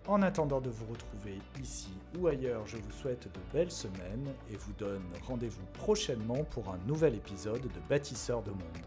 En 0.07 0.21
attendant 0.21 0.61
de 0.61 0.69
vous 0.69 0.85
retrouver 0.85 1.39
ici 1.59 1.89
ou 2.19 2.27
ailleurs, 2.27 2.67
je 2.67 2.77
vous 2.77 2.91
souhaite 2.91 3.23
de 3.23 3.39
belles 3.51 3.71
semaines 3.71 4.31
et 4.51 4.55
vous 4.55 4.73
donne 4.73 5.01
rendez-vous 5.27 5.65
prochainement 5.73 6.43
pour 6.43 6.69
un 6.69 6.77
nouvel 6.85 7.15
épisode 7.15 7.63
de 7.63 7.79
Bâtisseurs 7.89 8.43
de 8.43 8.51
Monde. 8.51 8.85